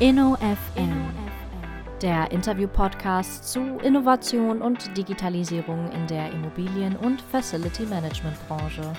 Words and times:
InnoFM, 0.00 1.10
der 2.00 2.30
Interview-Podcast 2.32 3.52
zu 3.52 3.60
Innovation 3.84 4.62
und 4.62 4.96
Digitalisierung 4.96 5.92
in 5.92 6.06
der 6.06 6.32
Immobilien- 6.32 6.96
und 6.96 7.20
Facility-Management-Branche. 7.20 8.94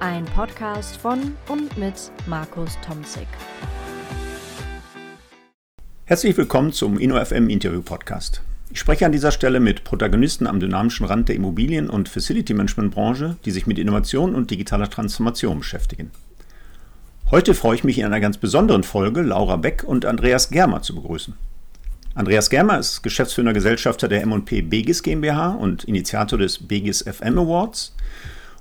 Ein 0.00 0.24
Podcast 0.24 0.96
von 0.96 1.36
und 1.50 1.76
mit 1.76 2.10
Markus 2.26 2.78
Tomzig. 2.80 3.26
Herzlich 6.06 6.34
willkommen 6.38 6.72
zum 6.72 6.98
InnoFM 6.98 7.50
Interview-Podcast. 7.50 8.40
Ich 8.70 8.80
spreche 8.80 9.04
an 9.04 9.12
dieser 9.12 9.30
Stelle 9.30 9.60
mit 9.60 9.84
Protagonisten 9.84 10.46
am 10.46 10.58
dynamischen 10.58 11.04
Rand 11.04 11.28
der 11.28 11.36
Immobilien- 11.36 11.90
und 11.90 12.08
Facility-Management-Branche, 12.08 13.36
die 13.44 13.50
sich 13.50 13.66
mit 13.66 13.78
Innovation 13.78 14.34
und 14.34 14.50
digitaler 14.50 14.88
Transformation 14.88 15.58
beschäftigen. 15.58 16.12
Heute 17.34 17.54
freue 17.54 17.74
ich 17.74 17.82
mich 17.82 17.98
in 17.98 18.04
einer 18.04 18.20
ganz 18.20 18.38
besonderen 18.38 18.84
Folge 18.84 19.20
Laura 19.20 19.56
Beck 19.56 19.82
und 19.82 20.04
Andreas 20.04 20.50
Germer 20.50 20.82
zu 20.82 20.94
begrüßen. 20.94 21.34
Andreas 22.14 22.48
Germer 22.48 22.78
ist 22.78 23.02
geschäftsführender 23.02 23.52
Gesellschafter 23.52 24.06
der 24.06 24.22
M&P 24.22 24.62
Begis 24.62 25.02
GmbH 25.02 25.48
und 25.48 25.82
Initiator 25.82 26.38
des 26.38 26.68
Begis 26.68 27.02
FM 27.02 27.36
Awards. 27.40 27.96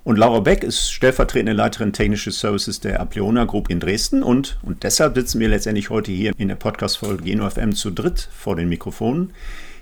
Und 0.04 0.18
Laura 0.18 0.40
Beck 0.40 0.64
ist 0.64 0.92
stellvertretende 0.92 1.54
Leiterin 1.54 1.94
Technische 1.94 2.32
Services 2.32 2.80
der 2.80 3.00
Apleona 3.00 3.46
Group 3.46 3.70
in 3.70 3.80
Dresden 3.80 4.24
und, 4.24 4.58
und 4.64 4.82
deshalb 4.82 5.14
sitzen 5.14 5.40
wir 5.40 5.50
letztendlich 5.50 5.92
heute 5.92 6.12
hier 6.12 6.32
in 6.40 6.48
der 6.48 6.56
Podcast-Folge 6.56 7.26
Geno 7.26 7.48
FM 7.48 7.76
zu 7.76 7.92
dritt 7.92 8.28
vor 8.36 8.56
den 8.56 8.70
Mikrofonen, 8.70 9.34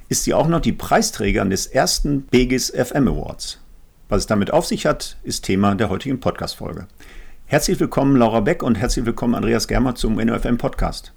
ist 0.09 0.25
sie 0.25 0.33
auch 0.33 0.49
noch 0.49 0.59
die 0.59 0.73
Preisträgerin 0.73 1.49
des 1.49 1.66
ersten 1.66 2.25
Begis 2.25 2.69
FM 2.71 3.08
Awards. 3.08 3.61
Was 4.09 4.23
es 4.23 4.27
damit 4.27 4.52
auf 4.52 4.66
sich 4.66 4.85
hat, 4.85 5.16
ist 5.23 5.45
Thema 5.45 5.75
der 5.75 5.88
heutigen 5.88 6.19
Podcast-Folge. 6.19 6.88
Herzlich 7.51 7.81
willkommen, 7.81 8.15
Laura 8.15 8.39
Beck, 8.39 8.63
und 8.63 8.75
herzlich 8.75 9.05
willkommen, 9.05 9.35
Andreas 9.35 9.67
Germer, 9.67 9.93
zum 9.93 10.15
NOFM 10.15 10.57
Podcast. 10.57 11.11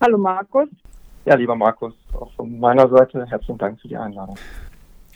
Hallo, 0.00 0.16
Markus. 0.16 0.68
Ja, 1.24 1.34
lieber 1.34 1.56
Markus, 1.56 1.92
auch 2.12 2.32
von 2.34 2.56
meiner 2.60 2.88
Seite 2.88 3.26
herzlichen 3.26 3.58
Dank 3.58 3.80
für 3.80 3.88
die 3.88 3.96
Einladung. 3.96 4.36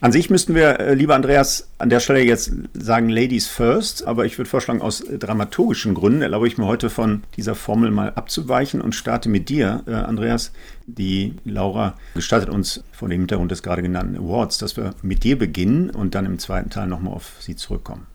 An 0.00 0.10
sich 0.10 0.28
müssten 0.28 0.56
wir, 0.56 0.80
äh, 0.80 0.94
lieber 0.94 1.14
Andreas, 1.14 1.70
an 1.78 1.88
der 1.88 2.00
Stelle 2.00 2.18
jetzt 2.24 2.52
sagen 2.72 3.08
Ladies 3.08 3.46
first, 3.46 4.08
aber 4.08 4.24
ich 4.24 4.38
würde 4.38 4.50
vorschlagen, 4.50 4.82
aus 4.82 5.04
dramaturgischen 5.08 5.94
Gründen 5.94 6.22
erlaube 6.22 6.48
ich 6.48 6.58
mir 6.58 6.66
heute 6.66 6.90
von 6.90 7.22
dieser 7.36 7.54
Formel 7.54 7.92
mal 7.92 8.14
abzuweichen 8.16 8.80
und 8.80 8.92
starte 8.92 9.28
mit 9.28 9.48
dir, 9.48 9.84
äh, 9.86 9.92
Andreas. 9.92 10.52
Die 10.88 11.36
Laura 11.44 11.94
gestattet 12.14 12.50
uns 12.50 12.82
vor 12.90 13.08
dem 13.08 13.20
Hintergrund 13.20 13.52
des 13.52 13.62
gerade 13.62 13.82
genannten 13.82 14.16
Awards, 14.16 14.58
dass 14.58 14.76
wir 14.76 14.94
mit 15.00 15.22
dir 15.22 15.38
beginnen 15.38 15.90
und 15.90 16.16
dann 16.16 16.26
im 16.26 16.40
zweiten 16.40 16.70
Teil 16.70 16.88
nochmal 16.88 17.14
auf 17.14 17.36
sie 17.38 17.54
zurückkommen. 17.54 18.08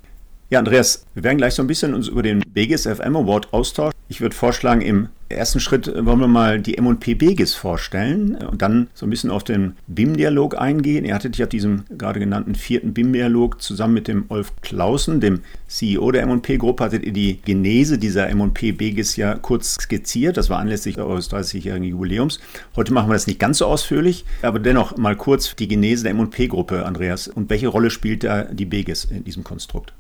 Ja, 0.52 0.60
Andreas, 0.60 1.06
wir 1.14 1.24
werden 1.24 1.38
gleich 1.38 1.54
so 1.54 1.64
ein 1.64 1.68
bisschen 1.68 1.94
uns 1.94 2.10
über 2.10 2.24
den 2.24 2.44
Begis 2.46 2.82
FM 2.86 3.16
Award 3.16 3.54
austauschen. 3.54 3.98
Ich 4.10 4.20
würde 4.20 4.36
vorschlagen, 4.36 4.82
im 4.82 5.08
ersten 5.30 5.62
Schritt 5.62 5.88
wollen 5.88 6.20
wir 6.20 6.28
mal 6.28 6.60
die 6.60 6.78
M&P 6.78 7.14
Begis 7.14 7.56
vorstellen 7.56 8.36
und 8.36 8.62
dann 8.62 8.90
so 8.94 9.06
ein 9.06 9.10
bisschen 9.10 9.32
auf 9.32 9.46
den 9.46 9.78
BIM-Dialog 9.88 10.60
eingehen. 10.60 11.06
Ihr 11.06 11.16
hattet 11.16 11.38
ja 11.38 11.46
diesem 11.46 11.86
gerade 11.98 12.20
genannten 12.20 12.56
vierten 12.56 12.94
BIM-Dialog 12.94 13.62
zusammen 13.62 13.94
mit 13.94 14.10
dem 14.10 14.26
Olf 14.28 14.52
Clausen, 14.62 15.22
dem 15.22 15.40
CEO 15.68 16.12
der 16.12 16.24
M&P-Gruppe, 16.24 16.84
hattet 16.84 17.06
ihr 17.06 17.14
die 17.14 17.42
Genese 17.46 17.98
dieser 17.98 18.28
M&P 18.28 18.74
Begis 18.74 19.16
ja 19.16 19.36
kurz 19.36 19.76
skizziert. 19.76 20.36
Das 20.36 20.50
war 20.50 20.60
anlässlich 20.60 20.98
eures 20.98 21.32
30-jährigen 21.32 21.88
Jubiläums. 21.88 22.42
Heute 22.76 22.92
machen 22.92 23.08
wir 23.08 23.14
das 23.14 23.26
nicht 23.26 23.40
ganz 23.40 23.60
so 23.60 23.68
ausführlich, 23.68 24.26
aber 24.42 24.60
dennoch 24.60 24.98
mal 24.98 25.16
kurz 25.16 25.56
die 25.56 25.70
Genese 25.70 26.04
der 26.04 26.12
M&P-Gruppe, 26.12 26.86
Andreas. 26.86 27.30
Und 27.30 27.50
welche 27.50 27.70
Rolle 27.70 27.90
spielt 27.90 28.26
da 28.26 28.44
die 28.44 28.66
Begis 28.66 29.06
in 29.06 29.24
diesem 29.24 29.46
Konstrukt? 29.46 29.94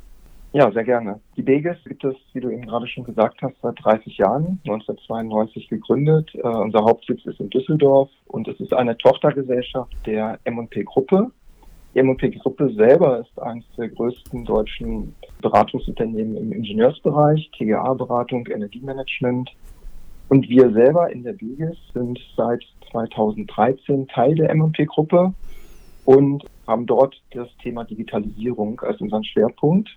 Ja, 0.53 0.69
sehr 0.69 0.83
gerne. 0.83 1.21
Die 1.37 1.43
Begis 1.43 1.77
gibt 1.85 2.03
es, 2.03 2.15
wie 2.33 2.41
du 2.41 2.49
eben 2.49 2.65
gerade 2.65 2.85
schon 2.85 3.05
gesagt 3.05 3.41
hast, 3.41 3.55
seit 3.61 3.81
30 3.81 4.17
Jahren, 4.17 4.59
1992 4.65 5.69
gegründet. 5.69 6.29
Uh, 6.35 6.47
unser 6.47 6.83
Hauptsitz 6.83 7.25
ist 7.25 7.39
in 7.39 7.49
Düsseldorf 7.49 8.09
und 8.27 8.49
es 8.49 8.59
ist 8.59 8.73
eine 8.73 8.97
Tochtergesellschaft 8.97 9.95
der 10.05 10.39
M&P 10.43 10.83
Gruppe. 10.83 11.31
Die 11.93 11.99
M&P 11.99 12.31
Gruppe 12.31 12.73
selber 12.73 13.19
ist 13.19 13.41
eines 13.41 13.63
der 13.77 13.87
größten 13.87 14.43
deutschen 14.43 15.15
Beratungsunternehmen 15.41 16.35
im 16.35 16.51
Ingenieursbereich, 16.51 17.49
TGA-Beratung, 17.57 18.47
Energiemanagement. 18.47 19.49
Und 20.27 20.49
wir 20.49 20.71
selber 20.71 21.11
in 21.11 21.23
der 21.23 21.33
Begis 21.33 21.77
sind 21.93 22.19
seit 22.35 22.61
2013 22.91 24.07
Teil 24.09 24.35
der 24.35 24.49
M&P 24.49 24.83
Gruppe 24.83 25.33
und 26.03 26.43
haben 26.67 26.85
dort 26.85 27.21
das 27.31 27.47
Thema 27.63 27.85
Digitalisierung 27.85 28.81
als 28.81 28.99
unseren 28.99 29.23
Schwerpunkt. 29.23 29.89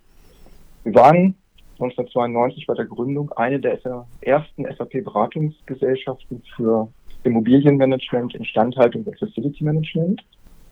Wir 0.84 0.94
waren 0.96 1.34
1992 1.80 2.66
bei 2.66 2.74
der 2.74 2.84
Gründung 2.84 3.32
eine 3.32 3.58
der 3.58 3.78
ersten 4.20 4.64
SAP-Beratungsgesellschaften 4.64 6.42
für 6.54 6.88
Immobilienmanagement, 7.24 8.34
Instandhaltung 8.34 9.04
und 9.04 9.18
Facility 9.18 9.64
Management 9.64 10.22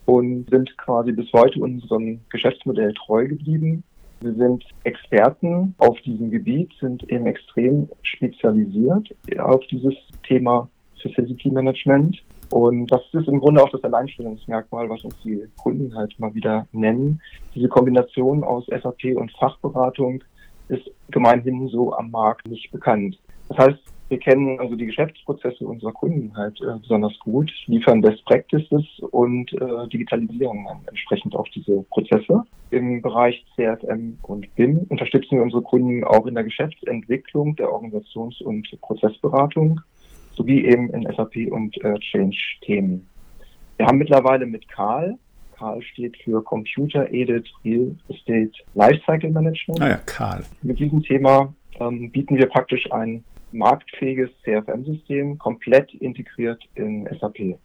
und 0.05 0.51
sind 0.51 0.77
quasi 0.77 1.13
bis 1.13 1.33
heute 1.33 1.61
unserem 1.61 2.21
Geschäftsmodell 2.29 2.93
treu 2.93 3.27
geblieben. 3.27 3.83
Wir 4.21 4.35
sind 4.35 4.65
Experten 4.85 5.75
auf 5.79 5.99
diesem 6.03 6.31
Gebiet, 6.31 6.71
sind 6.79 7.11
eben 7.11 7.27
extrem 7.27 7.89
spezialisiert 8.03 9.09
auf 9.39 9.67
dieses 9.71 9.95
Thema 10.29 10.69
Facility 11.03 11.51
Management 11.51 12.23
und 12.53 12.87
das 12.89 13.01
ist 13.13 13.29
im 13.29 13.41
Grunde 13.41 13.63
auch 13.63 13.71
das 13.71 13.83
Alleinstellungsmerkmal, 13.83 14.87
was 14.91 15.03
uns 15.05 15.17
die 15.25 15.43
Kunden 15.57 15.97
halt 15.97 16.19
mal 16.21 16.35
wieder 16.35 16.67
nennen. 16.73 17.19
Diese 17.55 17.69
Kombination 17.69 18.45
aus 18.45 18.67
SAP 18.67 19.17
und 19.17 19.33
Fachberatung 19.33 20.23
ist 20.69 20.91
gemeinhin 21.11 21.69
so 21.69 21.95
am 21.95 22.11
Markt 22.11 22.47
nicht 22.47 22.71
bekannt. 22.71 23.19
Das 23.49 23.57
heißt, 23.57 23.79
wir 24.11 24.19
kennen 24.19 24.61
also 24.61 24.77
die 24.77 24.85
Geschäftsprozesse 24.85 25.67
unserer 25.67 25.93
Kunden 25.93 26.37
halt 26.37 26.61
äh, 26.61 26.79
besonders 26.79 27.19
gut, 27.21 27.51
liefern 27.65 28.03
Best 28.03 28.23
Practices 28.27 28.85
und 29.11 29.51
äh, 29.55 29.89
digitalisieren 29.89 30.67
dann 30.69 30.81
entsprechend 30.87 31.35
auch 31.35 31.49
diese 31.49 31.83
Prozesse. 31.85 32.43
Im 32.71 33.01
Bereich 33.01 33.43
CFM 33.57 34.19
und 34.25 34.55
BIM 34.57 34.85
unterstützen 34.91 35.37
wir 35.37 35.43
unsere 35.43 35.63
Kunden 35.63 36.05
auch 36.05 36.27
in 36.27 36.35
der 36.35 36.45
Geschäftsentwicklung, 36.45 37.57
der 37.57 37.73
Organisations- 37.73 38.43
und 38.43 38.69
Prozessberatung 38.83 39.81
sowie 40.35 40.65
eben 40.65 40.91
in 40.91 41.03
SAP 41.15 41.51
und 41.51 41.77
äh, 41.85 41.99
Change-Themen. 41.99 43.07
Wir 43.77 43.87
haben 43.87 43.99
mittlerweile 43.99 44.47
mit 44.47 44.69
Karl, 44.69 45.19
Karl 45.63 45.81
steht 45.83 46.17
für 46.25 46.43
Computer 46.43 47.09
Aided 47.13 47.49
Real 47.65 47.95
Estate 48.09 48.51
Lifecycle 48.75 49.31
Management. 49.31 49.81
Ah 49.81 49.89
ja, 49.91 49.97
Karl. 50.07 50.45
Mit 50.63 50.79
diesem 50.81 51.03
Thema 51.03 51.55
ähm, 51.79 52.11
bieten 52.11 52.37
wir 52.37 52.47
praktisch 52.47 52.91
ein 52.91 53.23
marktfähiges 53.53 54.31
CFM-System 54.45 55.39
komplett 55.39 55.95
integriert 55.95 56.63
in 56.75 57.09
SAP. 57.21 57.59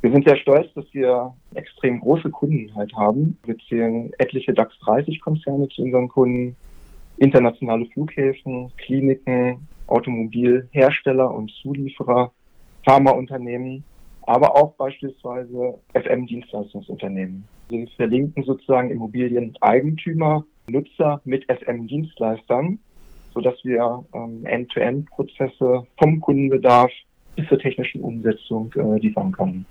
Wir 0.00 0.10
sind 0.10 0.26
sehr 0.26 0.36
stolz, 0.36 0.72
dass 0.74 0.86
wir 0.92 1.34
extrem 1.54 2.00
große 2.00 2.30
Kunden 2.30 2.74
halt 2.74 2.94
haben. 2.94 3.38
Wir 3.44 3.56
zählen 3.68 4.10
etliche 4.18 4.54
DAX 4.54 4.76
30 4.80 5.20
Konzerne 5.20 5.68
zu 5.68 5.82
unseren 5.82 6.08
Kunden, 6.08 6.56
internationale 7.22 7.86
Flughäfen, 7.86 8.72
Kliniken, 8.78 9.68
Automobilhersteller 9.86 11.32
und 11.32 11.52
Zulieferer, 11.62 12.32
Pharmaunternehmen, 12.84 13.84
aber 14.22 14.56
auch 14.56 14.74
beispielsweise 14.74 15.78
FM-Dienstleistungsunternehmen. 15.94 17.44
Wir 17.68 17.86
verlinken 17.96 18.42
sozusagen 18.42 18.90
Immobilieneigentümer, 18.90 20.44
Nutzer 20.68 21.20
mit 21.24 21.44
FM-Dienstleistern, 21.50 22.78
sodass 23.34 23.54
wir 23.64 24.04
ähm, 24.14 24.44
End-to-End-Prozesse 24.44 25.86
vom 25.98 26.20
Kundenbedarf 26.20 26.90
bis 27.36 27.48
zur 27.48 27.58
technischen 27.58 28.00
Umsetzung 28.02 28.72
äh, 28.76 28.98
liefern 28.98 29.32
können. 29.32 29.64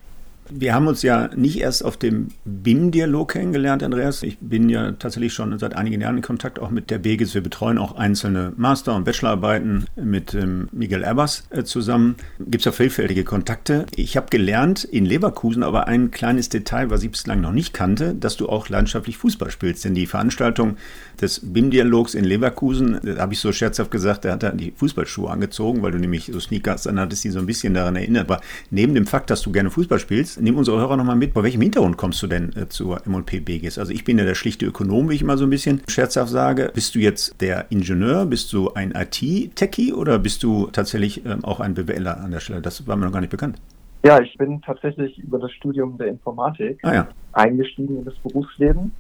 Wir 0.53 0.75
haben 0.75 0.87
uns 0.87 1.01
ja 1.01 1.29
nicht 1.33 1.61
erst 1.61 1.85
auf 1.85 1.95
dem 1.95 2.27
BIM-Dialog 2.43 3.31
kennengelernt, 3.31 3.83
Andreas. 3.83 4.21
Ich 4.21 4.37
bin 4.39 4.67
ja 4.67 4.91
tatsächlich 4.91 5.33
schon 5.33 5.57
seit 5.57 5.77
einigen 5.77 6.01
Jahren 6.01 6.17
in 6.17 6.21
Kontakt 6.21 6.59
auch 6.59 6.69
mit 6.71 6.89
der 6.89 6.99
BEGIS. 6.99 7.33
Wir 7.33 7.41
betreuen 7.41 7.77
auch 7.77 7.95
einzelne 7.95 8.51
Master- 8.57 8.95
und 8.95 9.05
Bachelorarbeiten 9.05 9.85
mit 9.95 10.33
ähm, 10.33 10.67
Miguel 10.73 11.03
Erbers 11.03 11.45
äh, 11.51 11.63
zusammen. 11.63 12.15
Gibt 12.39 12.61
es 12.61 12.65
ja 12.65 12.73
vielfältige 12.73 13.23
Kontakte. 13.23 13.85
Ich 13.95 14.17
habe 14.17 14.27
gelernt 14.29 14.83
in 14.83 15.05
Leverkusen 15.05 15.63
aber 15.63 15.87
ein 15.87 16.11
kleines 16.11 16.49
Detail, 16.49 16.89
was 16.89 17.01
ich 17.01 17.11
bislang 17.11 17.39
noch 17.39 17.53
nicht 17.53 17.73
kannte, 17.73 18.13
dass 18.13 18.35
du 18.35 18.49
auch 18.49 18.67
leidenschaftlich 18.67 19.17
Fußball 19.17 19.51
spielst. 19.51 19.85
Denn 19.85 19.95
die 19.95 20.05
Veranstaltung 20.05 20.75
des 21.21 21.39
BIM-Dialogs 21.41 22.13
in 22.13 22.25
Leverkusen, 22.25 22.99
da 23.03 23.19
habe 23.19 23.33
ich 23.33 23.39
so 23.39 23.53
scherzhaft 23.53 23.89
gesagt, 23.89 24.25
da 24.25 24.33
hat 24.33 24.43
er 24.43 24.51
die 24.51 24.73
Fußballschuhe 24.75 25.29
angezogen, 25.29 25.81
weil 25.81 25.93
du 25.93 25.99
nämlich 25.99 26.29
so 26.33 26.41
Sneakers 26.41 26.83
dann 26.83 26.99
hattest, 26.99 27.23
die 27.23 27.29
so 27.29 27.39
ein 27.39 27.45
bisschen 27.45 27.73
daran 27.73 27.95
erinnert. 27.95 28.29
Aber 28.29 28.41
neben 28.69 28.93
dem 28.95 29.07
Fakt, 29.07 29.29
dass 29.29 29.41
du 29.41 29.51
gerne 29.53 29.69
Fußball 29.69 29.99
spielst, 29.99 30.40
nimm 30.41 30.57
unsere 30.57 30.79
Hörer 30.79 30.97
nochmal 30.97 31.15
mit, 31.15 31.33
bei 31.33 31.43
welchem 31.43 31.61
Hintergrund 31.61 31.97
kommst 31.97 32.21
du 32.21 32.27
denn 32.27 32.51
äh, 32.55 32.67
zur 32.67 33.05
M&P 33.05 33.39
BGS? 33.39 33.77
Also 33.77 33.93
ich 33.93 34.03
bin 34.03 34.17
ja 34.17 34.25
der 34.25 34.35
schlichte 34.35 34.65
Ökonom, 34.65 35.09
wie 35.09 35.15
ich 35.15 35.21
immer 35.21 35.37
so 35.37 35.45
ein 35.45 35.49
bisschen 35.49 35.81
scherzhaft 35.87 36.31
sage. 36.31 36.71
Bist 36.73 36.95
du 36.95 36.99
jetzt 36.99 37.39
der 37.41 37.71
Ingenieur, 37.71 38.25
bist 38.25 38.51
du 38.53 38.73
ein 38.73 38.91
IT-Techie 38.91 39.93
oder 39.93 40.19
bist 40.19 40.43
du 40.43 40.67
tatsächlich 40.67 41.25
ähm, 41.25 41.43
auch 41.43 41.59
ein 41.59 41.73
BWLer 41.73 42.19
an 42.19 42.31
der 42.31 42.39
Stelle? 42.39 42.61
Das 42.61 42.85
war 42.87 42.95
mir 42.95 43.05
noch 43.05 43.13
gar 43.13 43.21
nicht 43.21 43.29
bekannt. 43.29 43.57
Ja, 44.03 44.19
ich 44.19 44.35
bin 44.37 44.61
tatsächlich 44.61 45.17
über 45.19 45.37
das 45.37 45.51
Studium 45.51 45.97
der 45.97 46.07
Informatik 46.07 46.79
ah, 46.83 46.93
ja. 46.93 47.07
eingestiegen 47.33 47.99
in 47.99 48.05
das 48.05 48.15
Berufsleben. 48.15 48.91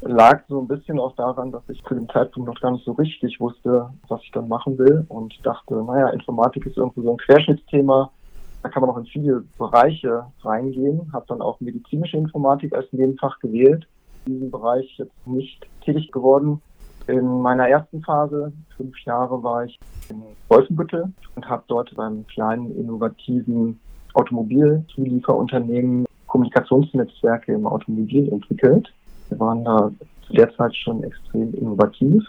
Lag 0.00 0.42
so 0.48 0.60
ein 0.60 0.68
bisschen 0.68 0.98
auch 0.98 1.14
daran, 1.16 1.52
dass 1.52 1.62
ich 1.68 1.82
zu 1.84 1.94
dem 1.94 2.08
Zeitpunkt 2.08 2.48
noch 2.48 2.60
gar 2.60 2.70
nicht 2.70 2.84
so 2.84 2.92
richtig 2.92 3.38
wusste, 3.40 3.90
was 4.08 4.22
ich 4.22 4.30
dann 4.30 4.48
machen 4.48 4.78
will 4.78 5.04
und 5.08 5.34
dachte, 5.44 5.74
naja, 5.74 6.08
Informatik 6.10 6.66
ist 6.66 6.76
irgendwie 6.76 7.02
so 7.02 7.12
ein 7.12 7.16
Querschnittsthema 7.18 8.10
Da 8.66 8.72
kann 8.72 8.80
man 8.80 8.90
auch 8.90 8.98
in 8.98 9.06
viele 9.06 9.44
Bereiche 9.58 10.24
reingehen. 10.42 11.08
Habe 11.12 11.24
dann 11.28 11.40
auch 11.40 11.60
medizinische 11.60 12.16
Informatik 12.16 12.74
als 12.74 12.92
Nebenfach 12.92 13.38
gewählt. 13.38 13.86
In 14.26 14.32
diesem 14.32 14.50
Bereich 14.50 14.92
jetzt 14.98 15.24
nicht 15.24 15.64
tätig 15.84 16.10
geworden. 16.10 16.60
In 17.06 17.42
meiner 17.42 17.68
ersten 17.68 18.02
Phase, 18.02 18.52
fünf 18.76 18.98
Jahre, 19.04 19.40
war 19.44 19.66
ich 19.66 19.78
in 20.08 20.20
Wolfenbüttel 20.48 21.12
und 21.36 21.48
habe 21.48 21.62
dort 21.68 21.94
beim 21.94 22.26
kleinen 22.26 22.76
innovativen 22.76 23.78
Automobilzulieferunternehmen 24.14 26.04
Kommunikationsnetzwerke 26.26 27.52
im 27.52 27.68
Automobil 27.68 28.32
entwickelt. 28.32 28.92
Wir 29.28 29.38
waren 29.38 29.62
da 29.62 29.92
zu 30.26 30.32
der 30.32 30.52
Zeit 30.56 30.74
schon 30.74 31.04
extrem 31.04 31.54
innovativ. 31.54 32.24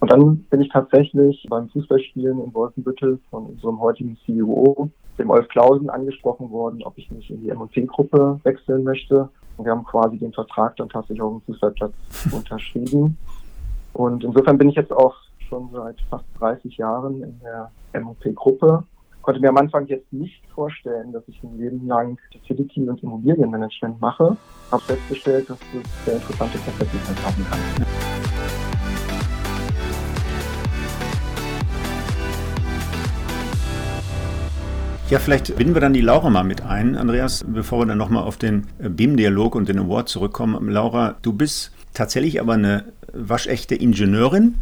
Und 0.00 0.10
dann 0.10 0.38
bin 0.48 0.62
ich 0.62 0.70
tatsächlich 0.70 1.46
beim 1.50 1.68
Fußballspielen 1.68 2.42
in 2.42 2.54
Wolfenbüttel 2.54 3.18
von 3.28 3.44
unserem 3.44 3.78
heutigen 3.78 4.16
CEO, 4.24 4.90
dem 5.18 5.30
Olf 5.30 5.48
Klausen, 5.48 5.90
angesprochen 5.90 6.50
worden, 6.50 6.82
ob 6.82 6.96
ich 6.98 7.10
nicht 7.10 7.30
in 7.30 7.42
die 7.42 7.50
M&T-Gruppe 7.50 8.40
wechseln 8.42 8.84
möchte. 8.84 9.28
Und 9.56 9.64
wir 9.64 9.72
haben 9.72 9.84
quasi 9.84 10.18
den 10.18 10.32
Vertrag 10.32 10.76
dann 10.76 10.88
tatsächlich 10.88 11.22
auf 11.22 11.32
dem 11.32 11.40
Fußballplatz 11.42 11.92
unterschrieben. 12.32 13.16
Und 13.92 14.24
insofern 14.24 14.58
bin 14.58 14.68
ich 14.68 14.76
jetzt 14.76 14.92
auch 14.92 15.14
schon 15.48 15.70
seit 15.72 16.00
fast 16.10 16.24
30 16.38 16.76
Jahren 16.76 17.22
in 17.22 17.40
der 17.40 17.70
M&P-Gruppe. 17.92 18.84
Konnte 19.22 19.40
mir 19.40 19.48
am 19.48 19.56
Anfang 19.56 19.86
jetzt 19.86 20.12
nicht 20.12 20.46
vorstellen, 20.54 21.12
dass 21.12 21.26
ich 21.26 21.42
ein 21.42 21.58
Leben 21.58 21.86
lang 21.86 22.18
Facility 22.32 22.88
und 22.88 23.02
Immobilienmanagement 23.02 24.00
mache. 24.00 24.36
Habe 24.70 24.82
festgestellt, 24.82 25.50
dass 25.50 25.58
das 25.58 26.04
sehr 26.04 26.14
interessante 26.14 26.58
Perspektiven 26.58 27.16
haben 27.24 27.46
kann. 27.50 28.65
Ja, 35.08 35.20
vielleicht 35.20 35.54
binden 35.54 35.74
wir 35.74 35.80
dann 35.80 35.92
die 35.92 36.00
Laura 36.00 36.30
mal 36.30 36.42
mit 36.42 36.62
ein, 36.62 36.96
Andreas, 36.96 37.44
bevor 37.46 37.78
wir 37.78 37.86
dann 37.86 37.96
nochmal 37.96 38.24
auf 38.24 38.38
den 38.38 38.66
BIM-Dialog 38.80 39.54
und 39.54 39.68
den 39.68 39.78
Award 39.78 40.08
zurückkommen. 40.08 40.68
Laura, 40.68 41.14
du 41.22 41.32
bist 41.32 41.70
tatsächlich 41.94 42.40
aber 42.40 42.54
eine 42.54 42.86
waschechte 43.12 43.76
Ingenieurin. 43.76 44.56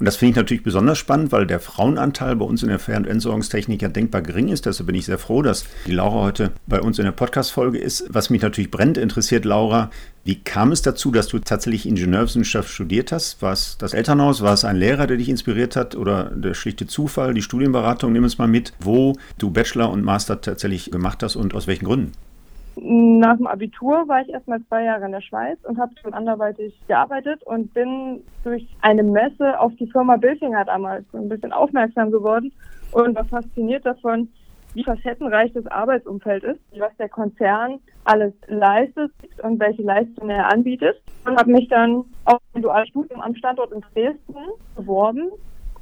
Und 0.00 0.06
das 0.06 0.16
finde 0.16 0.30
ich 0.30 0.36
natürlich 0.36 0.62
besonders 0.62 0.96
spannend, 0.96 1.30
weil 1.30 1.46
der 1.46 1.60
Frauenanteil 1.60 2.34
bei 2.34 2.46
uns 2.46 2.62
in 2.62 2.70
der 2.70 2.78
Fern- 2.78 3.04
und 3.04 3.10
Entsorgungstechnik 3.10 3.82
ja 3.82 3.88
denkbar 3.88 4.22
gering 4.22 4.48
ist. 4.48 4.64
Deshalb 4.64 4.86
bin 4.86 4.96
ich 4.96 5.04
sehr 5.04 5.18
froh, 5.18 5.42
dass 5.42 5.66
die 5.86 5.92
Laura 5.92 6.22
heute 6.22 6.52
bei 6.66 6.80
uns 6.80 6.98
in 6.98 7.04
der 7.04 7.12
Podcast-Folge 7.12 7.76
ist. 7.76 8.06
Was 8.08 8.30
mich 8.30 8.40
natürlich 8.40 8.70
brennt 8.70 8.96
interessiert, 8.96 9.44
Laura, 9.44 9.90
wie 10.24 10.36
kam 10.36 10.72
es 10.72 10.80
dazu, 10.80 11.10
dass 11.10 11.28
du 11.28 11.38
tatsächlich 11.38 11.86
Ingenieurwissenschaft 11.86 12.70
studiert 12.70 13.12
hast? 13.12 13.42
War 13.42 13.52
es 13.52 13.76
das 13.78 13.92
Elternhaus? 13.92 14.40
War 14.40 14.54
es 14.54 14.64
ein 14.64 14.76
Lehrer, 14.76 15.06
der 15.06 15.18
dich 15.18 15.28
inspiriert 15.28 15.76
hat? 15.76 15.94
Oder 15.94 16.30
der 16.34 16.54
schlichte 16.54 16.86
Zufall, 16.86 17.34
die 17.34 17.42
Studienberatung? 17.42 18.10
Nimm 18.10 18.24
uns 18.24 18.38
mal 18.38 18.48
mit, 18.48 18.72
wo 18.80 19.18
du 19.36 19.50
Bachelor 19.50 19.90
und 19.90 20.02
Master 20.02 20.40
tatsächlich 20.40 20.90
gemacht 20.90 21.22
hast 21.22 21.36
und 21.36 21.54
aus 21.54 21.66
welchen 21.66 21.84
Gründen? 21.84 22.12
Nach 22.82 23.36
dem 23.36 23.46
Abitur 23.46 24.08
war 24.08 24.22
ich 24.22 24.30
erstmal 24.30 24.62
zwei 24.64 24.84
Jahre 24.84 25.04
in 25.04 25.12
der 25.12 25.20
Schweiz 25.20 25.58
und 25.64 25.78
habe 25.78 25.92
schon 26.00 26.14
anderweitig 26.14 26.74
gearbeitet 26.88 27.42
und 27.42 27.74
bin 27.74 28.22
durch 28.42 28.66
eine 28.80 29.02
Messe 29.02 29.60
auf 29.60 29.74
die 29.76 29.90
Firma 29.90 30.16
Bilfinger 30.16 30.64
damals 30.64 31.04
ein 31.12 31.28
bisschen 31.28 31.52
aufmerksam 31.52 32.10
geworden 32.10 32.50
und 32.92 33.14
war 33.14 33.26
fasziniert 33.26 33.84
davon, 33.84 34.30
wie 34.72 34.82
facettenreich 34.82 35.52
das 35.52 35.66
Arbeitsumfeld 35.66 36.42
ist, 36.42 36.60
was 36.78 36.96
der 36.96 37.10
Konzern 37.10 37.80
alles 38.04 38.32
leistet 38.46 39.12
und 39.42 39.60
welche 39.60 39.82
Leistungen 39.82 40.30
er 40.30 40.50
anbietet. 40.50 41.02
Und 41.26 41.38
habe 41.38 41.50
mich 41.50 41.68
dann 41.68 42.06
auf 42.24 42.40
ein 42.54 42.62
duales 42.62 42.88
Studium 42.88 43.20
am 43.20 43.34
Standort 43.34 43.72
in 43.72 43.82
Dresden 43.92 44.36
beworben, 44.74 45.28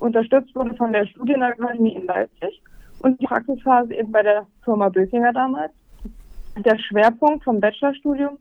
unterstützt 0.00 0.52
wurde 0.56 0.74
von 0.74 0.92
der 0.92 1.06
Studienakademie 1.06 1.94
in 1.94 2.06
Leipzig 2.06 2.60
und 3.02 3.20
die 3.20 3.26
Praxisphase 3.26 3.94
eben 3.94 4.10
bei 4.10 4.24
der 4.24 4.46
Firma 4.64 4.88
Bilfinger 4.88 5.32
damals. 5.32 5.70
Der 6.64 6.78
Schwerpunkt 6.78 7.44
vom 7.44 7.60
Bachelorstudium 7.60 8.38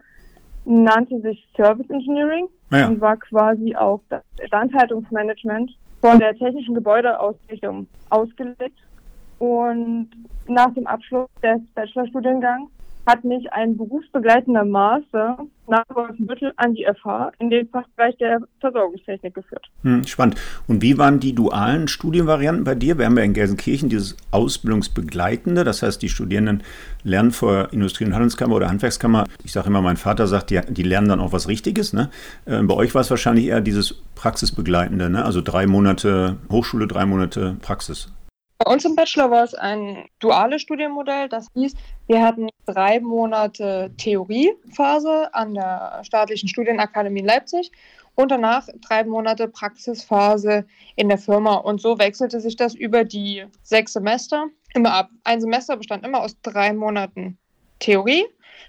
nannte 0.66 1.20
sich 1.22 1.48
Service 1.56 1.90
Engineering 1.90 2.48
ja. 2.72 2.88
und 2.88 3.00
war 3.00 3.18
quasi 3.18 3.76
auf 3.76 4.02
das 4.10 4.24
Instandhaltungsmanagement 4.42 5.72
von 6.02 6.20
der 6.20 6.36
technischen 6.36 6.76
Gebäudeausrichtung 6.76 7.88
ausgelegt. 8.10 8.78
Und 9.40 10.10
nach 10.48 10.74
dem 10.74 10.88
Abschluss 10.88 11.30
des 11.44 11.62
Bachelorstudiengangs 11.76 12.70
hat 13.08 13.24
mich 13.24 13.52
ein 13.54 13.78
berufsbegleitender 13.78 14.66
Master 14.66 15.38
nach 15.68 15.84
Wolfenbüttel 15.94 16.54
an 16.58 16.74
die 16.74 16.86
FH 16.86 17.32
in 17.40 17.50
den 17.50 17.68
Fachbereich 17.70 18.18
der 18.18 18.40
Versorgungstechnik 18.60 19.34
geführt. 19.34 19.66
Hm, 19.84 20.06
spannend. 20.06 20.36
Und 20.68 20.82
wie 20.82 20.98
waren 20.98 21.20
die 21.20 21.34
dualen 21.34 21.88
Studienvarianten 21.88 22.66
bei 22.66 22.76
dir? 22.76 22.98
Wir 22.98 23.06
haben 23.06 23.18
ja 23.18 23.24
in 23.24 23.34
Gelsenkirchen 23.34 23.90
dieses 23.90 24.18
Ausbildungsbegleitende, 24.32 25.64
das 25.64 25.84
heißt, 25.84 26.02
die 26.02 26.10
Studierenden 26.10 26.64
lernen 27.04 27.32
vor 27.32 27.72
Industrie- 27.72 28.06
und 28.06 28.14
Handelskammer 28.14 28.56
oder 28.56 28.70
Handwerkskammer. 28.70 29.26
Ich 29.44 29.54
sage 29.54 29.68
immer, 29.68 29.82
mein 29.82 29.98
Vater 29.98 30.28
sagt, 30.28 30.50
die, 30.50 30.60
die 30.68 30.84
lernen 30.84 31.08
dann 31.08 31.20
auch 31.22 31.32
was 31.32 31.48
Richtiges. 31.48 31.94
Ne? 31.94 32.10
Äh, 32.46 32.62
bei 32.64 32.74
euch 32.76 32.94
war 32.94 33.02
es 33.02 33.10
wahrscheinlich 33.10 33.46
eher 33.46 33.62
dieses 33.62 33.94
Praxisbegleitende, 34.16 35.10
ne? 35.10 35.24
also 35.24 35.42
drei 35.42 35.66
Monate 35.66 36.38
Hochschule, 36.50 36.88
drei 36.88 37.06
Monate 37.06 37.56
Praxis. 37.62 38.12
Bei 38.68 38.74
uns 38.74 38.84
im 38.84 38.98
Bachelor 38.98 39.32
war 39.32 39.46
es 39.46 39.54
ein 39.54 40.10
duales 40.20 40.62
Studienmodell. 40.62 41.30
Das 41.30 41.48
hieß, 41.54 41.74
wir 42.08 42.22
hatten 42.22 42.50
drei 42.66 43.00
Monate 43.00 43.94
Theoriephase 43.96 45.34
an 45.34 45.54
der 45.54 46.02
Staatlichen 46.04 46.50
Studienakademie 46.50 47.22
Leipzig 47.22 47.72
und 48.16 48.30
danach 48.30 48.68
drei 48.86 49.06
Monate 49.06 49.48
Praxisphase 49.48 50.66
in 50.98 51.08
der 51.08 51.18
Firma. 51.18 51.54
Und 51.54 51.80
so 51.80 51.98
wechselte 51.98 52.42
sich 52.42 52.58
das 52.58 52.76
über 52.76 53.06
die 53.06 53.46
sechs 53.64 53.94
Semester 53.94 54.48
immer 54.74 54.92
ab. 54.92 55.12
Ein 55.24 55.40
Semester 55.40 55.78
bestand 55.78 56.06
immer 56.06 56.20
aus 56.20 56.36
drei 56.42 56.74
Monaten 56.74 57.38
Theorie 57.80 58.26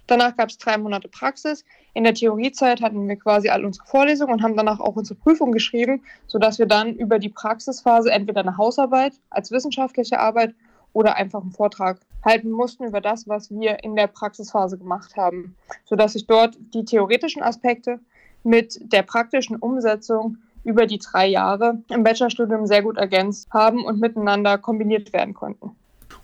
Danach 0.06 0.36
gab 0.36 0.48
es 0.48 0.58
drei 0.58 0.78
Monate 0.78 1.08
Praxis. 1.08 1.64
In 1.94 2.04
der 2.04 2.14
Theoriezeit 2.14 2.80
hatten 2.80 3.08
wir 3.08 3.16
quasi 3.16 3.48
all 3.48 3.64
unsere 3.64 3.86
Vorlesungen 3.86 4.32
und 4.32 4.42
haben 4.42 4.56
danach 4.56 4.80
auch 4.80 4.96
unsere 4.96 5.18
Prüfung 5.18 5.52
geschrieben, 5.52 6.02
sodass 6.26 6.58
wir 6.58 6.66
dann 6.66 6.94
über 6.94 7.18
die 7.18 7.28
Praxisphase 7.28 8.10
entweder 8.10 8.40
eine 8.40 8.56
Hausarbeit 8.56 9.14
als 9.30 9.50
wissenschaftliche 9.50 10.20
Arbeit 10.20 10.54
oder 10.92 11.16
einfach 11.16 11.42
einen 11.42 11.52
Vortrag 11.52 12.00
halten 12.24 12.50
mussten 12.50 12.84
über 12.84 13.00
das, 13.00 13.28
was 13.28 13.50
wir 13.50 13.82
in 13.84 13.96
der 13.96 14.06
Praxisphase 14.06 14.78
gemacht 14.78 15.16
haben, 15.16 15.56
sodass 15.84 16.14
sich 16.14 16.26
dort 16.26 16.56
die 16.74 16.84
theoretischen 16.84 17.42
Aspekte 17.42 18.00
mit 18.44 18.78
der 18.92 19.02
praktischen 19.02 19.56
Umsetzung 19.56 20.38
über 20.64 20.86
die 20.86 20.98
drei 20.98 21.26
Jahre 21.26 21.82
im 21.88 22.02
Bachelorstudium 22.02 22.66
sehr 22.66 22.82
gut 22.82 22.98
ergänzt 22.98 23.48
haben 23.52 23.84
und 23.84 24.00
miteinander 24.00 24.58
kombiniert 24.58 25.12
werden 25.12 25.34
konnten. 25.34 25.70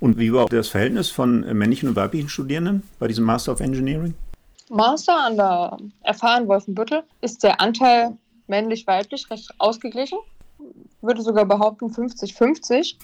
Und 0.00 0.18
wie 0.18 0.32
war 0.32 0.46
das 0.46 0.68
Verhältnis 0.68 1.08
von 1.10 1.40
männlichen 1.56 1.88
und 1.88 1.96
weiblichen 1.96 2.28
Studierenden 2.28 2.82
bei 2.98 3.08
diesem 3.08 3.24
Master 3.24 3.52
of 3.52 3.60
Engineering? 3.60 4.14
Master 4.70 5.16
an 5.16 5.36
der 5.36 5.76
in 6.38 6.48
Wolfenbüttel 6.48 7.02
ist 7.20 7.42
der 7.42 7.60
Anteil 7.60 8.16
männlich-weiblich 8.46 9.30
recht 9.30 9.50
ausgeglichen. 9.58 10.18
Würde 11.02 11.22
sogar 11.22 11.44
behaupten 11.44 11.86
50-50. 11.86 12.96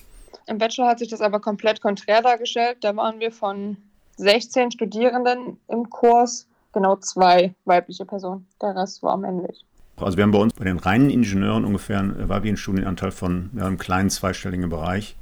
Im 0.47 0.59
Bachelor 0.59 0.89
hat 0.89 0.99
sich 0.99 1.09
das 1.09 1.21
aber 1.21 1.41
komplett 1.41 1.81
konträr 1.81 2.23
dargestellt. 2.23 2.79
Da 2.81 2.97
waren 2.97 3.21
wir 3.21 3.31
von 3.31 3.77
16 4.17 4.73
Studierenden 4.73 5.59
im 5.69 5.91
Kurs 5.91 6.47
genau 6.73 6.97
zwei 6.97 7.55
weibliche 7.65 8.05
Personen. 8.05 8.47
Der 8.63 8.75
Rest 8.77 9.03
war 9.03 9.17
männlich. 9.17 9.65
Also 9.97 10.17
wir 10.17 10.25
haben 10.25 10.31
bei 10.31 10.39
uns 10.39 10.55
bei 10.55 10.65
den 10.65 10.79
reinen 10.79 11.11
Ingenieuren 11.11 11.65
ungefähr 11.65 11.99
einen 11.99 12.29
weiblichen 12.29 12.57
Studienanteil 12.57 13.11
von 13.11 13.51
ja, 13.55 13.67
einem 13.67 13.77
kleinen 13.77 14.09
zweistelligen 14.09 14.71
Bereich. 14.71 15.17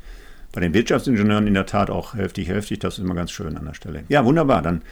Bei 0.52 0.60
den 0.60 0.74
Wirtschaftsingenieuren 0.74 1.46
in 1.46 1.54
der 1.54 1.66
Tat 1.66 1.90
auch 1.90 2.14
hälftig, 2.14 2.48
hälftig. 2.48 2.78
Das 2.80 2.94
ist 2.94 3.04
immer 3.04 3.14
ganz 3.14 3.30
schön 3.30 3.56
an 3.56 3.66
der 3.66 3.74
Stelle. 3.74 4.04
Ja, 4.08 4.24
wunderbar. 4.24 4.62
Dann 4.62 4.82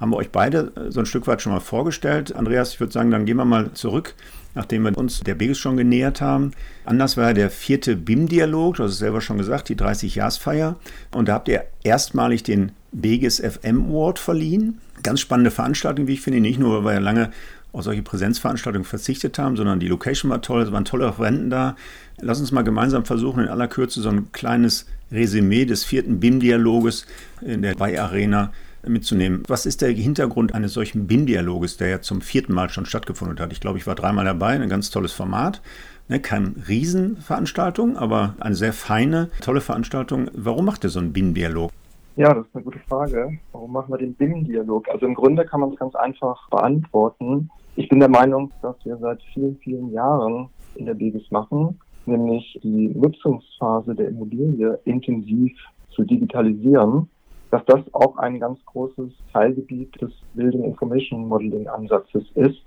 haben 0.00 0.10
wir 0.10 0.16
euch 0.16 0.30
beide 0.30 0.72
äh, 0.76 0.90
so 0.90 1.00
ein 1.00 1.06
Stück 1.06 1.26
weit 1.26 1.42
schon 1.42 1.52
mal 1.52 1.60
vorgestellt. 1.60 2.34
Andreas, 2.34 2.72
ich 2.72 2.80
würde 2.80 2.92
sagen, 2.92 3.10
dann 3.10 3.26
gehen 3.26 3.36
wir 3.36 3.44
mal 3.44 3.72
zurück, 3.74 4.14
nachdem 4.54 4.84
wir 4.84 4.96
uns 4.96 5.20
der 5.20 5.34
Begis 5.34 5.58
schon 5.58 5.76
genähert 5.76 6.20
haben. 6.20 6.52
Anders 6.84 7.16
war 7.16 7.34
der 7.34 7.50
vierte 7.50 7.96
BIM-Dialog, 7.96 8.76
du 8.76 8.84
hast 8.84 8.92
es 8.92 8.98
selber 8.98 9.20
schon 9.20 9.38
gesagt, 9.38 9.68
die 9.68 9.76
30-Jahresfeier. 9.76 10.76
Und 11.14 11.28
da 11.28 11.34
habt 11.34 11.48
ihr 11.48 11.64
erstmalig 11.84 12.42
den 12.42 12.72
Begis 12.92 13.38
FM 13.40 13.90
Award 13.90 14.18
verliehen. 14.18 14.80
Ganz 15.02 15.20
spannende 15.20 15.50
Veranstaltung, 15.50 16.06
wie 16.06 16.14
ich 16.14 16.20
finde, 16.22 16.40
nicht 16.40 16.58
nur, 16.58 16.84
weil 16.84 16.96
wir 16.96 17.00
lange 17.00 17.30
auf 17.72 17.84
solche 17.84 18.02
Präsenzveranstaltungen 18.02 18.84
verzichtet 18.84 19.38
haben, 19.38 19.56
sondern 19.56 19.80
die 19.80 19.88
Location 19.88 20.30
war 20.30 20.42
toll, 20.42 20.62
es 20.62 20.72
waren 20.72 20.84
tolle 20.84 21.08
Referenten 21.08 21.50
da. 21.50 21.76
Lass 22.20 22.40
uns 22.40 22.52
mal 22.52 22.62
gemeinsam 22.62 23.04
versuchen, 23.04 23.44
in 23.44 23.48
aller 23.48 23.68
Kürze 23.68 24.00
so 24.00 24.08
ein 24.08 24.32
kleines 24.32 24.86
Resümee 25.12 25.64
des 25.64 25.84
vierten 25.84 26.20
BIM-Dialoges 26.20 27.06
in 27.40 27.62
der 27.62 27.74
Bay 27.74 27.96
Arena 27.98 28.52
mitzunehmen. 28.86 29.42
Was 29.46 29.66
ist 29.66 29.82
der 29.82 29.90
Hintergrund 29.90 30.54
eines 30.54 30.72
solchen 30.72 31.06
BIM-Dialoges, 31.06 31.76
der 31.76 31.88
ja 31.88 32.00
zum 32.00 32.20
vierten 32.20 32.52
Mal 32.52 32.70
schon 32.70 32.86
stattgefunden 32.86 33.38
hat? 33.38 33.52
Ich 33.52 33.60
glaube, 33.60 33.78
ich 33.78 33.86
war 33.86 33.94
dreimal 33.94 34.24
dabei, 34.24 34.58
ein 34.58 34.68
ganz 34.68 34.90
tolles 34.90 35.12
Format. 35.12 35.60
Ne, 36.08 36.18
keine 36.18 36.54
Riesenveranstaltung, 36.66 37.96
aber 37.96 38.34
eine 38.40 38.56
sehr 38.56 38.72
feine, 38.72 39.30
tolle 39.42 39.60
Veranstaltung. 39.60 40.28
Warum 40.34 40.64
macht 40.64 40.82
ihr 40.82 40.90
so 40.90 40.98
einen 40.98 41.12
BIM-Dialog? 41.12 41.70
Ja, 42.16 42.34
das 42.34 42.46
ist 42.46 42.54
eine 42.54 42.64
gute 42.64 42.80
Frage. 42.80 43.38
Warum 43.52 43.72
machen 43.72 43.92
wir 43.92 43.98
den 43.98 44.14
BIM-Dialog? 44.14 44.88
Also 44.88 45.06
im 45.06 45.14
Grunde 45.14 45.44
kann 45.44 45.60
man 45.60 45.70
es 45.70 45.78
ganz 45.78 45.94
einfach 45.94 46.48
beantworten. 46.50 47.48
Ich 47.76 47.88
bin 47.88 48.00
der 48.00 48.08
Meinung, 48.08 48.50
dass 48.62 48.76
wir 48.84 48.96
seit 48.96 49.22
vielen, 49.32 49.56
vielen 49.58 49.92
Jahren 49.92 50.48
in 50.74 50.86
der 50.86 50.94
BIGIS 50.94 51.30
machen, 51.30 51.78
nämlich 52.06 52.58
die 52.62 52.88
Nutzungsphase 52.88 53.94
der 53.94 54.08
Immobilie 54.08 54.78
intensiv 54.84 55.52
zu 55.90 56.02
digitalisieren. 56.02 57.08
dass 57.50 57.64
das 57.64 57.80
auch 57.94 58.16
ein 58.18 58.38
ganz 58.38 58.64
großes 58.64 59.10
Teilgebiet 59.32 60.00
des 60.00 60.12
Building 60.34 60.62
Information 60.62 61.26
Modeling 61.26 61.66
Ansatzes 61.66 62.24
ist. 62.36 62.62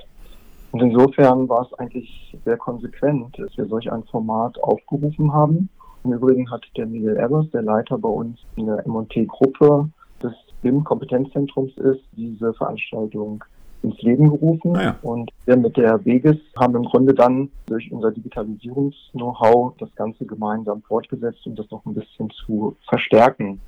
Und 0.74 0.82
insofern 0.82 1.48
war 1.48 1.62
es 1.62 1.74
eigentlich 1.80 2.36
sehr 2.44 2.58
konsequent, 2.58 3.40
dass 3.40 3.56
wir 3.58 3.66
solch 3.68 3.90
ein 3.90 4.04
Format 4.04 4.62
aufgerufen 4.62 5.32
haben. 5.32 5.70
Im 6.04 6.12
Übrigen 6.12 6.52
hat 6.52 6.66
der 6.76 6.86
Miguel 6.86 7.16
Evers, 7.16 7.50
der 7.52 7.62
Leiter 7.62 7.98
bei 7.98 8.10
uns 8.10 8.40
in 8.58 8.66
der 8.66 8.86
MT-Gruppe 8.86 9.90
des 10.22 10.34
BIM-Kompetenzzentrums 10.62 11.78
ist, 11.78 12.04
diese 12.18 12.54
Veranstaltung 12.54 13.42
ins 13.84 14.02
Leben 14.02 14.30
gerufen. 14.30 14.76
Ah 14.76 14.84
ja. 14.84 15.00
Und 15.02 15.32
wir 15.46 15.58
mit 15.58 15.78
der 15.78 16.04
Weges 16.06 16.38
haben 16.58 16.76
im 16.76 16.84
Grunde 16.84 17.14
dann 17.14 17.50
durch 17.68 17.92
unser 17.92 18.12
Digitalisierungs-Know-how 18.12 19.76
das 19.78 19.94
Ganze 19.96 20.26
gemeinsam 20.26 20.82
fortgesetzt, 20.84 21.46
um 21.46 21.56
das 21.56 21.70
noch 21.70 21.86
ein 21.86 21.94
bisschen 21.94 22.30
zu 22.32 22.76
verstärken. 22.88 23.60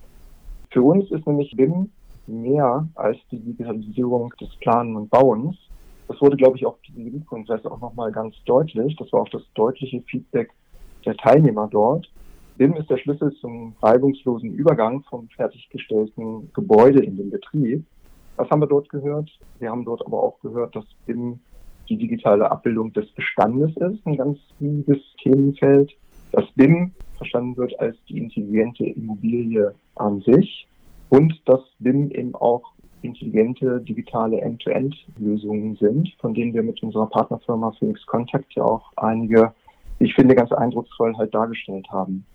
Für 0.71 0.81
uns 0.81 1.09
ist 1.11 1.27
nämlich 1.27 1.55
BIM 1.55 1.89
mehr 2.27 2.87
als 2.95 3.17
die 3.31 3.39
Digitalisierung 3.39 4.33
des 4.41 4.49
Planen 4.57 4.95
und 4.95 5.09
Bauens. 5.09 5.55
Das 6.07 6.19
wurde, 6.21 6.37
glaube 6.37 6.57
ich, 6.57 6.65
auf 6.65 6.75
diesem 6.87 7.05
BIM-Kongress 7.05 7.65
auch 7.65 7.79
nochmal 7.81 8.11
ganz 8.11 8.35
deutlich. 8.45 8.95
Das 8.95 9.11
war 9.11 9.21
auch 9.21 9.29
das 9.29 9.43
deutliche 9.53 10.01
Feedback 10.01 10.51
der 11.05 11.15
Teilnehmer 11.17 11.67
dort. 11.71 12.09
BIM 12.57 12.73
ist 12.77 12.89
der 12.89 12.97
Schlüssel 12.97 13.33
zum 13.35 13.75
reibungslosen 13.81 14.53
Übergang 14.53 15.03
vom 15.09 15.27
fertiggestellten 15.29 16.51
Gebäude 16.53 17.03
in 17.03 17.17
den 17.17 17.29
Betrieb. 17.29 17.85
Was 18.37 18.49
haben 18.49 18.61
wir 18.61 18.67
dort 18.67 18.89
gehört? 18.89 19.29
Wir 19.59 19.69
haben 19.69 19.85
dort 19.85 20.05
aber 20.05 20.21
auch 20.21 20.39
gehört, 20.41 20.75
dass 20.75 20.85
BIM 21.05 21.39
die 21.87 21.97
digitale 21.97 22.49
Abbildung 22.49 22.91
des 22.93 23.09
Bestandes 23.11 23.71
ist, 23.77 24.05
ein 24.05 24.17
ganz 24.17 24.39
wichtiges 24.59 25.01
Themenfeld. 25.21 25.95
Dass 26.31 26.45
BIM 26.55 26.91
verstanden 27.17 27.55
wird 27.55 27.79
als 27.79 27.95
die 28.09 28.17
intelligente 28.17 28.85
Immobilie 28.85 29.73
an 29.95 30.19
sich 30.21 30.67
und 31.09 31.33
dass 31.45 31.61
BIM 31.79 32.11
eben 32.11 32.35
auch 32.35 32.73
intelligente 33.03 33.79
digitale 33.81 34.41
End-to-End-Lösungen 34.41 35.75
sind, 35.77 36.11
von 36.19 36.33
denen 36.33 36.53
wir 36.53 36.63
mit 36.63 36.81
unserer 36.83 37.05
Partnerfirma 37.05 37.71
Phoenix 37.73 38.05
Contact 38.05 38.53
ja 38.55 38.63
auch 38.63 38.91
einige, 38.97 39.53
ich 39.99 40.13
finde, 40.13 40.35
ganz 40.35 40.51
eindrucksvoll 40.51 41.15
halt 41.15 41.33
dargestellt 41.33 41.87
haben. 41.89 42.25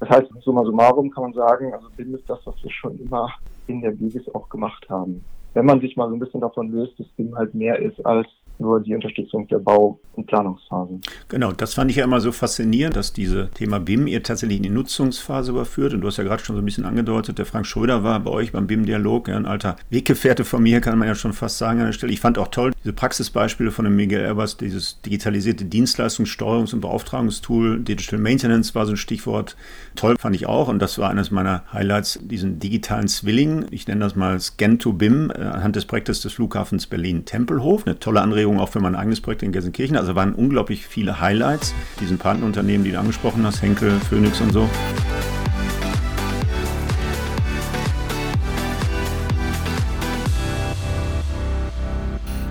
Das 0.00 0.08
heißt, 0.08 0.30
summa 0.40 0.64
summarum 0.64 1.10
kann 1.10 1.24
man 1.24 1.32
sagen, 1.34 1.74
also 1.74 1.88
BIM 1.94 2.14
ist 2.14 2.30
das, 2.30 2.38
was 2.46 2.54
wir 2.62 2.70
schon 2.70 2.98
immer 3.00 3.28
in 3.66 3.82
der 3.82 3.90
Bigis 3.90 4.32
auch 4.34 4.48
gemacht 4.48 4.88
haben 4.88 5.22
wenn 5.54 5.66
man 5.66 5.80
sich 5.80 5.96
mal 5.96 6.08
so 6.08 6.14
ein 6.14 6.20
bisschen 6.20 6.40
davon 6.40 6.70
löst, 6.70 6.98
dass 6.98 7.08
BIM 7.08 7.36
halt 7.36 7.54
mehr 7.54 7.78
ist 7.78 8.04
als 8.04 8.28
nur 8.58 8.80
die 8.80 8.94
Unterstützung 8.94 9.46
der 9.48 9.58
Bau- 9.58 9.98
und 10.14 10.26
Planungsphase. 10.26 11.00
Genau, 11.28 11.52
das 11.52 11.74
fand 11.74 11.90
ich 11.90 11.96
ja 11.96 12.04
immer 12.04 12.20
so 12.20 12.32
faszinierend, 12.32 12.96
dass 12.96 13.12
dieses 13.12 13.50
Thema 13.50 13.80
BIM 13.80 14.06
ihr 14.06 14.22
tatsächlich 14.22 14.58
in 14.58 14.62
die 14.62 14.70
Nutzungsphase 14.70 15.52
überführt. 15.52 15.94
Und 15.94 16.02
du 16.02 16.08
hast 16.08 16.18
ja 16.18 16.24
gerade 16.24 16.44
schon 16.44 16.56
so 16.56 16.62
ein 16.62 16.64
bisschen 16.64 16.84
angedeutet, 16.84 17.38
der 17.38 17.46
Frank 17.46 17.66
Schröder 17.66 18.04
war 18.04 18.20
bei 18.20 18.30
euch 18.30 18.52
beim 18.52 18.66
BIM-Dialog, 18.66 19.28
ja, 19.28 19.36
ein 19.36 19.46
alter 19.46 19.76
Weggefährte 19.90 20.44
von 20.44 20.62
mir, 20.62 20.80
kann 20.80 20.98
man 20.98 21.08
ja 21.08 21.14
schon 21.14 21.32
fast 21.32 21.58
sagen 21.58 21.80
an 21.80 21.86
der 21.86 21.92
Stelle. 21.92 22.12
Ich 22.12 22.20
fand 22.20 22.38
auch 22.38 22.48
toll 22.48 22.72
diese 22.84 22.92
Praxisbeispiele 22.92 23.70
von 23.70 23.84
dem 23.84 23.96
Miguel 23.96 24.20
Erbers, 24.20 24.56
dieses 24.56 25.00
digitalisierte 25.00 25.64
Dienstleistungssteuerungs- 25.64 26.74
und 26.74 26.80
Beauftragungstool, 26.80 27.80
Digital 27.80 28.18
Maintenance 28.18 28.74
war 28.74 28.86
so 28.86 28.92
ein 28.92 28.96
Stichwort. 28.96 29.56
Toll 29.94 30.16
fand 30.18 30.36
ich 30.36 30.46
auch. 30.46 30.68
Und 30.68 30.80
das 30.80 30.98
war 30.98 31.10
eines 31.10 31.30
meiner 31.30 31.62
Highlights, 31.72 32.18
diesen 32.22 32.58
digitalen 32.58 33.08
Zwilling. 33.08 33.66
Ich 33.70 33.86
nenne 33.86 34.00
das 34.00 34.16
mal 34.16 34.38
Scan 34.40 34.78
to 34.78 34.92
BIM, 34.92 35.30
äh, 35.30 35.40
anhand 35.40 35.76
des 35.76 35.84
Projektes 35.84 36.20
des 36.20 36.32
Flughafens 36.32 36.86
Berlin-Tempelhof. 36.86 37.86
Eine 37.86 37.98
tolle 37.98 38.20
Anregung 38.20 38.41
Anregungen 38.42 38.60
auch 38.60 38.70
für 38.70 38.80
mein 38.80 38.96
eigenes 38.96 39.20
Projekt 39.20 39.44
in 39.44 39.52
Gelsenkirchen. 39.52 39.96
Also 39.96 40.16
waren 40.16 40.34
unglaublich 40.34 40.84
viele 40.84 41.20
Highlights. 41.20 41.76
Diesen 42.00 42.18
Partnerunternehmen, 42.18 42.82
die 42.82 42.90
du 42.90 42.98
angesprochen 42.98 43.46
hast, 43.46 43.62
Henkel, 43.62 43.92
Phoenix 44.10 44.40
und 44.40 44.52
so. 44.52 44.68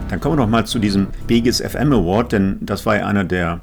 Dann 0.10 0.22
kommen 0.22 0.38
wir 0.38 0.46
noch 0.46 0.50
mal 0.50 0.66
zu 0.66 0.80
diesem 0.80 1.08
BGS 1.28 1.60
FM 1.60 1.92
Award, 1.92 2.32
denn 2.32 2.58
das 2.62 2.86
war 2.86 2.96
ja 2.96 3.06
einer 3.06 3.26
der, 3.26 3.60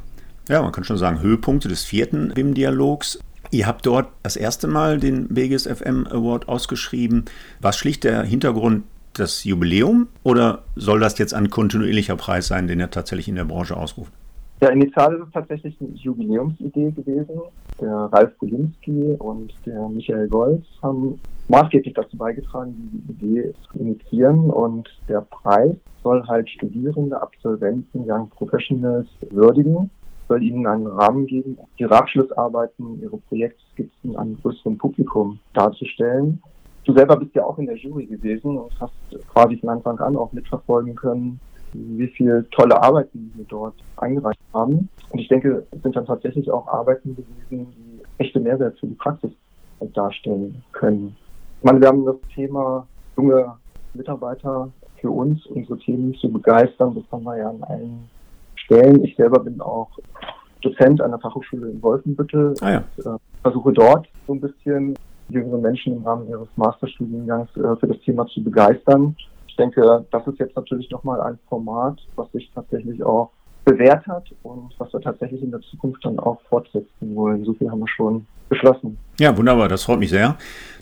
ja, 0.50 0.60
man 0.60 0.72
kann 0.72 0.84
schon 0.84 0.98
sagen, 0.98 1.22
Höhepunkte 1.22 1.68
des 1.68 1.84
vierten 1.84 2.32
BIM-Dialogs. 2.34 3.20
Ihr 3.50 3.66
habt 3.66 3.86
dort 3.86 4.10
das 4.22 4.36
erste 4.36 4.66
Mal 4.66 4.98
den 4.98 5.28
BGS 5.28 5.66
FM 5.66 6.06
Award 6.06 6.46
ausgeschrieben. 6.46 7.24
Was 7.60 7.78
schlicht 7.78 8.04
der 8.04 8.22
Hintergrund 8.22 8.84
das 9.18 9.44
Jubiläum 9.44 10.08
oder 10.22 10.64
soll 10.76 11.00
das 11.00 11.18
jetzt 11.18 11.34
ein 11.34 11.50
kontinuierlicher 11.50 12.16
Preis 12.16 12.48
sein, 12.48 12.66
den 12.66 12.80
er 12.80 12.90
tatsächlich 12.90 13.28
in 13.28 13.36
der 13.36 13.44
Branche 13.44 13.76
ausruft? 13.76 14.12
Ja, 14.60 14.70
initial 14.70 15.14
ist 15.14 15.26
es 15.26 15.32
tatsächlich 15.32 15.76
eine 15.80 15.90
Jubiläumsidee 15.90 16.90
gewesen. 16.90 17.40
Der 17.80 17.92
Ralf 17.92 18.36
Gulinski 18.38 19.14
und 19.18 19.54
der 19.64 19.88
Michael 19.88 20.28
Golz 20.28 20.64
haben 20.82 21.20
maßgeblich 21.46 21.94
dazu 21.94 22.16
beigetragen, 22.16 22.74
die 22.92 23.12
Idee 23.12 23.54
zu 23.70 23.78
initiieren 23.78 24.50
und 24.50 24.88
der 25.08 25.20
Preis 25.20 25.76
soll 26.02 26.26
halt 26.26 26.50
Studierende, 26.50 27.20
Absolventen, 27.20 28.04
Young 28.04 28.28
Professionals 28.30 29.06
würdigen, 29.30 29.90
soll 30.26 30.42
ihnen 30.42 30.66
einen 30.66 30.86
Rahmen 30.86 31.26
geben, 31.26 31.56
ihre 31.76 31.96
Abschlussarbeiten, 31.96 33.00
ihre 33.00 33.16
Projektskizzen 33.16 34.16
einem 34.16 34.38
größeren 34.42 34.76
Publikum 34.76 35.38
darzustellen 35.54 36.42
Du 36.88 36.94
selber 36.94 37.16
bist 37.18 37.34
ja 37.34 37.44
auch 37.44 37.58
in 37.58 37.66
der 37.66 37.76
Jury 37.76 38.06
gewesen 38.06 38.56
und 38.56 38.72
hast 38.80 38.94
quasi 39.34 39.58
von 39.58 39.68
Anfang 39.68 39.98
an 39.98 40.16
auch 40.16 40.32
mitverfolgen 40.32 40.96
können, 40.96 41.38
wie 41.74 42.06
viele 42.06 42.48
tolle 42.48 42.82
Arbeiten 42.82 43.30
wir 43.36 43.44
dort 43.44 43.74
eingereicht 43.98 44.40
haben. 44.54 44.88
Und 45.10 45.18
ich 45.18 45.28
denke, 45.28 45.66
es 45.70 45.82
sind 45.82 45.94
dann 45.94 46.06
tatsächlich 46.06 46.50
auch 46.50 46.66
Arbeiten 46.66 47.14
gewesen, 47.14 47.66
die 47.78 48.00
echte 48.16 48.40
Mehrwert 48.40 48.78
für 48.78 48.86
die 48.86 48.94
Praxis 48.94 49.30
darstellen 49.92 50.62
können. 50.72 51.14
Ich 51.58 51.64
meine, 51.64 51.78
wir 51.78 51.88
haben 51.88 52.06
das 52.06 52.16
Thema 52.34 52.86
junge 53.18 53.52
Mitarbeiter 53.92 54.70
für 54.98 55.10
uns, 55.10 55.44
unsere 55.44 55.78
Themen 55.80 56.14
zu 56.14 56.32
begeistern. 56.32 56.94
Das 56.94 57.04
haben 57.12 57.24
wir 57.24 57.36
ja 57.36 57.50
an 57.50 57.62
allen 57.64 58.08
Stellen. 58.54 59.04
Ich 59.04 59.14
selber 59.14 59.40
bin 59.40 59.60
auch 59.60 59.90
Dozent 60.62 61.02
an 61.02 61.10
der 61.10 61.20
Fachhochschule 61.20 61.68
in 61.68 61.82
Wolfenbüttel. 61.82 62.54
Ah 62.62 62.70
ja. 62.70 62.84
und, 62.96 63.06
äh, 63.06 63.18
versuche 63.42 63.74
dort 63.74 64.08
so 64.26 64.32
ein 64.32 64.40
bisschen 64.40 64.96
jüngere 65.28 65.58
Menschen 65.58 65.96
im 65.96 66.06
Rahmen 66.06 66.28
ihres 66.28 66.48
Masterstudiengangs 66.56 67.50
äh, 67.56 67.76
für 67.76 67.86
das 67.86 68.00
Thema 68.00 68.26
zu 68.26 68.42
begeistern. 68.42 69.16
Ich 69.46 69.56
denke, 69.56 70.06
das 70.10 70.26
ist 70.26 70.38
jetzt 70.38 70.56
natürlich 70.56 70.90
nochmal 70.90 71.20
ein 71.20 71.38
Format, 71.48 71.98
was 72.16 72.30
sich 72.32 72.50
tatsächlich 72.54 73.02
auch 73.02 73.30
bewährt 73.64 74.06
hat 74.06 74.24
und 74.42 74.72
was 74.78 74.92
wir 74.92 75.00
tatsächlich 75.00 75.42
in 75.42 75.50
der 75.50 75.60
Zukunft 75.60 76.04
dann 76.04 76.18
auch 76.18 76.40
fortsetzen 76.42 77.14
wollen. 77.14 77.44
So 77.44 77.52
viel 77.54 77.70
haben 77.70 77.80
wir 77.80 77.88
schon 77.88 78.26
beschlossen. 78.48 78.98
Ja, 79.18 79.36
wunderbar, 79.36 79.68
das 79.68 79.84
freut 79.84 79.98
mich 79.98 80.10
sehr. 80.10 80.36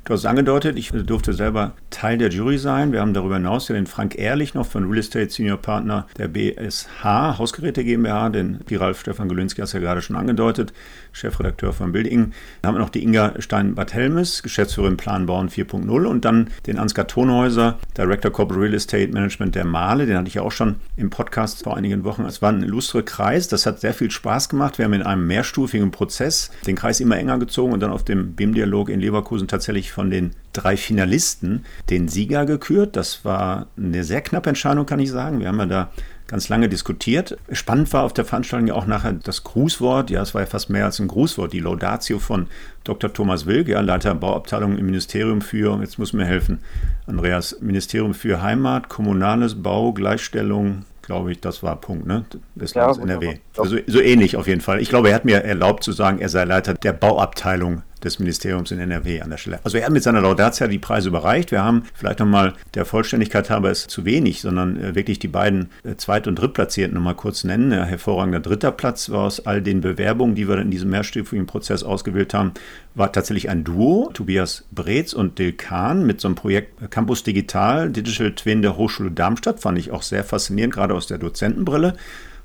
Du 0.05 0.13
hast 0.13 0.21
es 0.21 0.27
angedeutet, 0.27 0.79
ich 0.79 0.93
durfte 0.93 1.33
selber 1.33 1.73
Teil 1.91 2.17
der 2.17 2.29
Jury 2.29 2.59
sein. 2.59 2.93
Wir 2.93 3.01
haben 3.01 3.13
darüber 3.13 3.35
hinaus 3.35 3.67
ja 3.67 3.75
den 3.75 3.89
Frank 3.89 4.17
Ehrlich 4.17 4.55
noch 4.55 4.67
von 4.67 4.85
Real 4.85 4.99
Estate 4.99 5.31
Senior 5.31 5.57
Partner 5.57 6.07
der 6.17 6.29
BSH 6.29 7.03
Hausgeräte 7.39 7.83
GmbH, 7.83 8.29
den 8.29 8.61
Ralf 8.71 9.01
Stefan 9.01 9.29
Gelünski 9.29 9.63
hast 9.63 9.73
ja 9.73 9.81
gerade 9.81 10.03
schon 10.03 10.15
angedeutet, 10.15 10.73
Chefredakteur 11.11 11.73
von 11.73 11.91
Bilding. 11.91 12.33
Dann 12.63 12.69
haben 12.69 12.75
wir 12.77 12.83
noch 12.83 12.91
die 12.91 13.03
Inga 13.03 13.35
Stein-Bad 13.41 13.95
Helmes, 13.95 14.45
Geschäftsführerin 14.45 14.97
Planbauen 14.97 15.49
4.0 15.49 16.07
und 16.07 16.25
dann 16.25 16.51
den 16.69 16.79
Ansgar 16.79 17.09
Tonhäuser, 17.09 17.81
Director 17.99 18.31
Corporate 18.31 18.63
Real 18.63 18.75
Estate 18.75 19.11
Management 19.13 19.57
der 19.57 19.65
Male. 19.65 20.07
Den 20.07 20.19
hatte 20.19 20.29
ich 20.29 20.35
ja 20.35 20.43
auch 20.43 20.53
schon 20.53 20.77
im 20.97 21.11
Podcast 21.11 21.65
vor 21.65 21.77
einigen 21.77 22.05
Wochen. 22.05 22.25
Es 22.27 22.41
war 22.41 22.53
ein 22.53 22.63
illustre 22.63 23.03
Kreis. 23.03 23.49
Das 23.49 23.67
hat 23.67 23.81
sehr 23.81 23.93
viel 23.93 24.13
Spaß 24.13 24.51
gemacht. 24.51 24.79
Wir 24.79 24.85
haben 24.85 24.93
in 24.93 25.03
einem 25.03 25.27
mehrstufigen 25.27 25.91
Prozess 25.91 26.53
den 26.65 26.77
Kreis 26.77 27.01
immer 27.01 27.19
enger 27.19 27.39
gezogen 27.41 27.56
und 27.65 27.81
dann 27.81 27.93
auf 27.93 28.05
dem 28.05 28.35
BIM-Dialog 28.35 28.89
in 28.89 29.01
Leverkusen 29.01 29.49
tatsächlich 29.49 29.93
von 29.93 30.11
den 30.11 30.33
drei 30.53 30.77
Finalisten 30.77 31.65
den 31.91 32.09
Sieger 32.09 32.47
gekürt. 32.47 32.97
Das 32.97 33.25
war 33.25 33.67
eine 33.77 34.05
sehr 34.05 34.21
knappe 34.21 34.49
Entscheidung, 34.49 34.87
kann 34.87 35.01
ich 35.01 35.11
sagen. 35.11 35.41
Wir 35.41 35.49
haben 35.49 35.59
ja 35.59 35.67
da 35.67 35.91
ganz 36.27 36.49
lange 36.49 36.69
diskutiert. 36.69 37.39
Spannend 37.53 37.93
war 37.93 38.03
auf 38.03 38.13
der 38.13 38.25
Veranstaltung 38.25 38.69
ja 38.69 38.75
auch 38.75 38.87
nachher 38.87 39.13
das 39.13 39.45
Grußwort. 39.45 40.11
Ja, 40.11 40.23
es 40.23 40.35
war 40.35 40.43
ja 40.43 40.47
fast 40.47 40.71
mehr 40.71 40.85
als 40.85 40.99
ein 40.99 41.09
Grußwort. 41.09 41.53
Die 41.53 41.61
Laudatio 41.61 42.19
von 42.19 42.49
Dr. 42.85 43.13
Thomas 43.13 43.47
Wilk, 43.47 43.69
ja, 43.69 43.81
Leiter 43.81 44.15
Bauabteilung 44.15 44.77
im 44.77 44.87
Ministerium 44.87 45.41
für, 45.41 45.79
jetzt 45.81 45.99
muss 45.99 46.13
mir 46.13 46.25
helfen, 46.25 46.59
Andreas, 47.07 47.61
Ministerium 47.61 48.15
für 48.15 48.43
Heimat, 48.43 48.89
Kommunales, 48.89 49.63
Bau, 49.63 49.93
Gleichstellung, 49.93 50.85
glaube 51.07 51.33
ich, 51.33 51.41
das 51.41 51.63
war 51.63 51.77
Punkt, 51.77 52.07
ne? 52.07 52.25
Des 52.55 52.75
ja, 52.75 52.93
NRW. 52.93 53.39
Also, 53.57 53.79
so 53.87 54.01
ähnlich 54.01 54.37
auf 54.37 54.47
jeden 54.47 54.61
Fall. 54.61 54.81
Ich 54.81 54.89
glaube, 54.89 55.09
er 55.09 55.15
hat 55.15 55.25
mir 55.25 55.43
erlaubt 55.43 55.83
zu 55.83 55.93
sagen, 55.93 56.19
er 56.19 56.29
sei 56.29 56.45
Leiter 56.45 56.75
der 56.75 56.93
Bauabteilung 56.93 57.83
des 58.05 58.19
Ministeriums 58.19 58.71
in 58.71 58.79
NRW 58.79 59.21
an 59.23 59.31
der 59.31 59.39
Stelle. 59.39 59.61
Also 59.65 59.79
er 59.79 59.87
hat 59.87 59.93
mit 59.93 60.03
seiner 60.03 60.21
Laudatia 60.21 60.69
die 60.69 60.79
Preise 60.79 61.09
überreicht. 61.09 61.51
Wir 61.51 61.63
haben 61.63 61.85
vielleicht 61.95 62.19
nochmal 62.19 62.55
der 62.75 62.85
Vollständigkeit 62.85 63.49
halber 63.51 63.71
ist 63.71 63.91
zu 63.91 64.05
wenig, 64.05 64.41
sondern 64.41 64.83
äh, 64.83 64.95
wirklich 64.95 65.19
die 65.19 65.29
beiden 65.29 65.71
äh, 65.83 65.97
Zweit- 65.97 66.27
und 66.27 66.37
Drittplatzierten 66.37 66.95
nochmal 66.95 67.15
kurz 67.15 67.45
nennen. 67.45 67.73
Ein 67.73 67.89
hervorragender 67.89 68.41
dritter 68.41 68.73
Platz 68.73 69.11
war 69.11 69.21
aus 69.21 69.47
all 69.47 69.63
den 69.63 69.81
Bewerbungen, 69.81 70.35
die 70.35 70.49
wir 70.49 70.59
in 70.59 70.71
diesem 70.71 70.91
mehrstufigen 70.91 71.47
Prozess 71.47 71.83
ausgewählt 71.83 72.35
haben, 72.35 72.53
war 72.95 73.13
tatsächlich 73.13 73.49
ein 73.51 73.65
Duo, 73.65 74.11
Tobias 74.13 74.65
Breetz 74.73 75.13
und 75.13 75.39
Dil 75.39 75.53
Kahn 75.53 76.07
mit 76.07 76.21
so 76.21 76.29
einem 76.29 76.35
Projekt 76.35 76.91
Campus 76.91 77.23
Digital, 77.23 77.91
Digital 77.91 78.33
Twin 78.33 78.63
der 78.63 78.77
Hochschule 78.77 79.11
Darmstadt. 79.11 79.61
Fand 79.61 79.79
ich 79.79 79.91
auch 79.91 80.03
sehr 80.03 80.25
faszinierend, 80.25 80.75
gerade 80.75 80.95
aus 80.95 81.07
der 81.07 81.19
Dozentenbrille. 81.19 81.95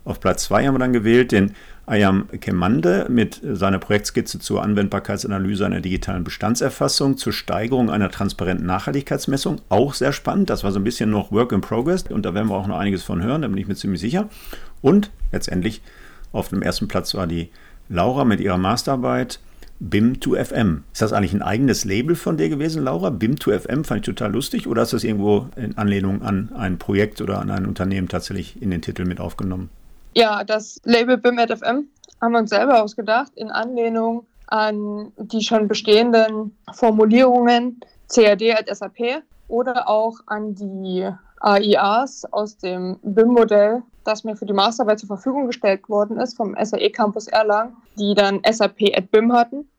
Auf 0.03 0.20
Platz 0.20 0.46
2 0.46 0.65
haben 0.65 0.74
wir 0.75 0.79
dann 0.79 0.93
gewählt 0.93 1.31
den 1.31 1.53
Ayam 1.86 2.27
Kemande 2.39 3.05
mit 3.10 3.39
seiner 3.43 3.77
Projektskizze 3.77 4.39
zur 4.39 4.63
Anwendbarkeitsanalyse 4.63 5.65
einer 5.65 5.81
digitalen 5.81 6.24
Bestandserfassung 6.24 7.17
zur 7.17 7.34
Steigerung 7.34 7.91
einer 7.91 8.10
transparenten 8.10 8.65
Nachhaltigkeitsmessung. 8.65 9.62
Auch 9.70 9.93
sehr 9.93 10.12
spannend. 10.12 10.50
Das 10.50 10.63
war 10.63 10.72
so 10.72 10.79
ein 10.79 10.84
bisschen 10.84 11.12
noch 11.12 11.31
Work 11.31 11.51
in 11.51 11.62
Progress 11.62 12.03
und 12.03 12.25
da 12.25 12.34
werden 12.34 12.50
wir 12.50 12.55
auch 12.55 12.67
noch 12.67 12.79
einiges 12.79 13.03
von 13.03 13.22
hören, 13.22 13.43
da 13.43 13.48
bin 13.48 13.58
ich 13.58 13.67
mir 13.67 13.75
ziemlich 13.75 14.01
sicher. 14.01 14.27
Und 14.81 15.12
letztendlich 15.31 15.81
auf 16.31 16.50
dem 16.50 16.63
ersten 16.63 16.88
Platz 16.88 17.13
war 17.13 17.27
die 17.27 17.50
Laura 17.88 18.25
mit 18.25 18.39
ihrer 18.39 18.58
Masterarbeit 18.58 19.39
BIM2FM. 19.81 20.81
Ist 20.93 21.01
das 21.01 21.13
eigentlich 21.13 21.34
ein 21.34 21.41
eigenes 21.41 21.86
Label 21.86 22.15
von 22.15 22.38
dir 22.38 22.50
gewesen, 22.50 22.84
Laura? 22.84 23.10
BIM2FM 23.10 23.84
fand 23.84 24.00
ich 24.00 24.05
total 24.05 24.31
lustig 24.31 24.67
oder 24.67 24.84
ist 24.84 24.93
das 24.93 25.03
irgendwo 25.03 25.50
in 25.55 25.77
Anlehnung 25.77 26.22
an 26.22 26.51
ein 26.55 26.79
Projekt 26.79 27.22
oder 27.22 27.39
an 27.39 27.51
ein 27.51 27.65
Unternehmen 27.65 28.08
tatsächlich 28.08 28.62
in 28.62 28.72
den 28.72 28.81
Titel 28.81 29.05
mit 29.05 29.20
aufgenommen? 29.20 29.70
Ja, 30.13 30.44
das 30.44 30.82
Label 30.84 31.15
BIM2FM 31.15 31.86
haben 32.22 32.32
wir 32.34 32.39
uns 32.39 32.50
selber 32.50 32.84
ausgedacht 32.84 33.32
in 33.36 33.50
Anlehnung 33.50 34.25
an 34.48 35.13
die 35.18 35.41
schon 35.41 35.70
bestehenden 35.70 36.58
Formulierungen 36.74 37.80
CAD 38.13 38.58
als 38.58 38.80
SAP 38.80 39.24
oder 39.48 39.88
auch 39.88 40.20
an 40.25 40.53
die 40.56 41.10
AIAs 41.39 42.25
aus 42.34 42.58
dem 42.58 43.00
BIM-Modell, 43.01 43.84
das 44.03 44.25
mir 44.25 44.36
für 44.36 44.46
die 44.46 44.53
Masterarbeit 44.53 45.00
zur 45.00 45.08
Verfügung 45.08 45.48
gestellt 45.48 45.88
worden 45.88 46.20
ist 46.20 46.36
vom 46.36 46.58
SAE 46.62 46.89
Campus 46.89 47.27
Erlangen, 47.27 47.77
die 47.98 48.13
dann 48.13 48.41
SAP 48.50 48.94
at 48.94 49.12
BIM 49.12 49.32
hatten. 49.32 49.70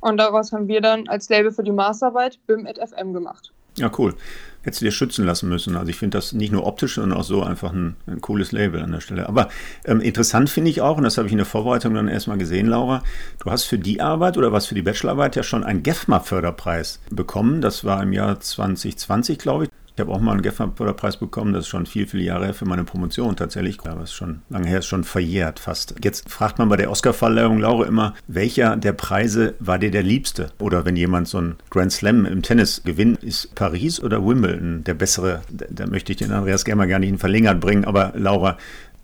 Und 0.00 0.16
daraus 0.16 0.52
haben 0.52 0.66
wir 0.66 0.80
dann 0.80 1.08
als 1.08 1.28
Label 1.28 1.52
für 1.52 1.62
die 1.62 1.72
Masterarbeit 1.72 2.40
BIM 2.48 2.66
at 2.66 2.78
FM 2.78 3.12
gemacht. 3.12 3.52
Ja, 3.78 3.90
cool. 3.98 4.14
Hättest 4.62 4.82
du 4.82 4.86
dir 4.86 4.92
schützen 4.92 5.24
lassen 5.24 5.48
müssen. 5.48 5.76
Also 5.76 5.88
ich 5.88 5.96
finde 5.96 6.18
das 6.18 6.32
nicht 6.32 6.52
nur 6.52 6.66
optisch, 6.66 6.96
sondern 6.96 7.18
auch 7.18 7.24
so 7.24 7.42
einfach 7.42 7.72
ein, 7.72 7.96
ein 8.06 8.20
cooles 8.20 8.52
Label 8.52 8.82
an 8.82 8.92
der 8.92 9.00
Stelle. 9.00 9.28
Aber 9.28 9.48
ähm, 9.84 10.00
interessant 10.00 10.50
finde 10.50 10.70
ich 10.70 10.80
auch, 10.80 10.96
und 10.96 11.04
das 11.04 11.16
habe 11.16 11.26
ich 11.26 11.32
in 11.32 11.38
der 11.38 11.46
Vorbereitung 11.46 11.94
dann 11.94 12.08
erstmal 12.08 12.38
gesehen, 12.38 12.66
Laura, 12.66 13.02
du 13.42 13.50
hast 13.50 13.64
für 13.64 13.78
die 13.78 14.00
Arbeit 14.00 14.36
oder 14.36 14.52
was 14.52 14.66
für 14.66 14.74
die 14.74 14.82
Bachelorarbeit 14.82 15.36
ja 15.36 15.42
schon 15.42 15.64
einen 15.64 15.82
GEFMA-Förderpreis 15.82 17.00
bekommen. 17.10 17.60
Das 17.60 17.84
war 17.84 18.02
im 18.02 18.12
Jahr 18.12 18.40
2020, 18.40 19.38
glaube 19.38 19.64
ich. 19.64 19.70
Ich 19.98 20.00
habe 20.00 20.12
auch 20.12 20.20
mal 20.20 20.30
einen 20.30 20.42
GEFA-Förderpreis 20.42 21.16
bekommen, 21.16 21.52
das 21.52 21.64
ist 21.64 21.70
schon 21.70 21.84
viel, 21.84 22.06
viele 22.06 22.22
Jahre 22.22 22.44
her 22.44 22.54
für 22.54 22.66
meine 22.66 22.84
Promotion 22.84 23.34
tatsächlich. 23.34 23.80
Aber 23.82 24.02
es 24.02 24.10
ist 24.10 24.14
schon 24.14 24.42
lange 24.48 24.68
her, 24.68 24.78
ist 24.78 24.86
schon 24.86 25.02
verjährt 25.02 25.58
fast. 25.58 25.96
Jetzt 26.04 26.30
fragt 26.30 26.60
man 26.60 26.68
bei 26.68 26.76
der 26.76 26.88
Oscar-Verleihung, 26.92 27.58
Laura, 27.58 27.84
immer, 27.84 28.14
welcher 28.28 28.76
der 28.76 28.92
Preise 28.92 29.56
war 29.58 29.80
dir 29.80 29.90
der 29.90 30.04
liebste? 30.04 30.52
Oder 30.60 30.84
wenn 30.84 30.94
jemand 30.94 31.26
so 31.26 31.38
einen 31.38 31.56
Grand 31.70 31.90
Slam 31.90 32.26
im 32.26 32.42
Tennis 32.42 32.82
gewinnt, 32.84 33.24
ist 33.24 33.56
Paris 33.56 34.00
oder 34.00 34.24
Wimbledon 34.24 34.84
der 34.84 34.94
bessere? 34.94 35.40
Da, 35.50 35.66
da 35.68 35.86
möchte 35.88 36.12
ich 36.12 36.18
den 36.18 36.30
Andreas 36.30 36.64
gerne 36.64 36.76
mal 36.76 36.86
gar 36.86 37.00
nicht 37.00 37.08
in 37.08 37.18
Verlängert 37.18 37.58
bringen. 37.58 37.84
Aber 37.84 38.12
Laura, 38.14 38.56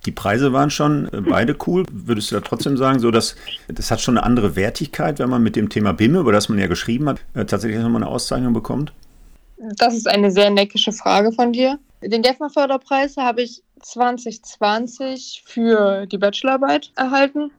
die 0.07 0.13
Preise 0.13 0.53
waren 0.53 0.71
schon 0.71 1.09
äh, 1.13 1.23
beide 1.23 1.57
cool. 1.67 1.87
Würdest 1.91 2.31
du 2.31 2.37
da 2.37 2.41
trotzdem 2.41 2.77
sagen, 2.77 3.01
so 3.01 3.11
dass 3.11 3.35
das 3.67 3.91
hat 3.91 4.01
schon 4.01 4.17
eine 4.17 4.25
andere 4.25 4.55
Wertigkeit, 4.55 5.19
wenn 5.19 5.29
man 5.29 5.43
mit 5.43 5.57
dem 5.57 5.71
Thema 5.71 5.93
BIM, 5.93 6.15
über 6.15 6.31
das 6.31 6.49
man 6.49 6.61
ja 6.61 6.69
geschrieben 6.69 7.09
hat, 7.09 7.21
äh, 7.35 7.45
tatsächlich 7.47 7.81
nochmal 7.81 8.05
eine 8.05 8.13
Auszeichnung 8.13 8.53
bekommt? 8.53 8.93
Das 9.77 9.95
ist 9.95 10.07
eine 10.07 10.31
sehr 10.31 10.51
neckische 10.51 10.93
Frage 10.93 11.33
von 11.33 11.53
dir. 11.53 11.79
Den 12.03 12.21
GEFMA-Förderpreis 12.21 13.17
habe 13.17 13.43
ich 13.43 13.63
2020 13.81 15.43
für 15.47 16.05
die 16.07 16.19
Bachelorarbeit 16.19 16.93
erhalten. 16.97 17.51